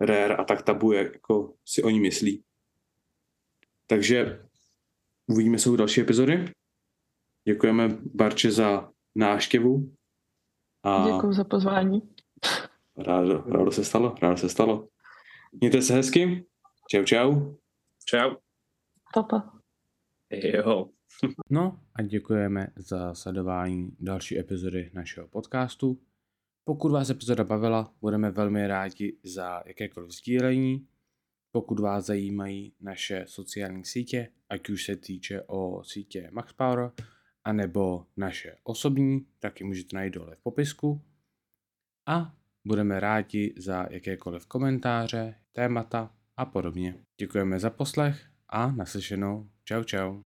[0.00, 2.44] rare a tak tabu, jako si oni myslí.
[3.86, 4.46] Takže
[5.30, 6.52] uvidíme se u další epizody.
[7.48, 9.94] Děkujeme Barče za náštěvu.
[10.84, 12.02] A Děkuji za pozvání.
[12.98, 14.88] Rádo, rádo se stalo, rádo se stalo.
[15.60, 16.46] Mějte se hezky.
[16.90, 17.54] Čau, čau.
[18.04, 18.34] Čau.
[19.14, 19.58] Papa.
[20.30, 20.88] Jo.
[21.50, 26.00] no a děkujeme za sledování další epizody našeho podcastu.
[26.64, 30.86] Pokud vás epizoda bavila, budeme velmi rádi za jakékoliv sdílení.
[31.52, 36.92] Pokud vás zajímají naše sociální sítě, ať už se týče o sítě MaxPower,
[37.44, 41.02] anebo naše osobní, tak ji můžete najít dole v popisku.
[42.06, 46.94] A budeme rádi za jakékoliv komentáře, témata a podobně.
[47.20, 49.48] Děkujeme za poslech a naslyšenou.
[49.64, 50.20] Čau čau.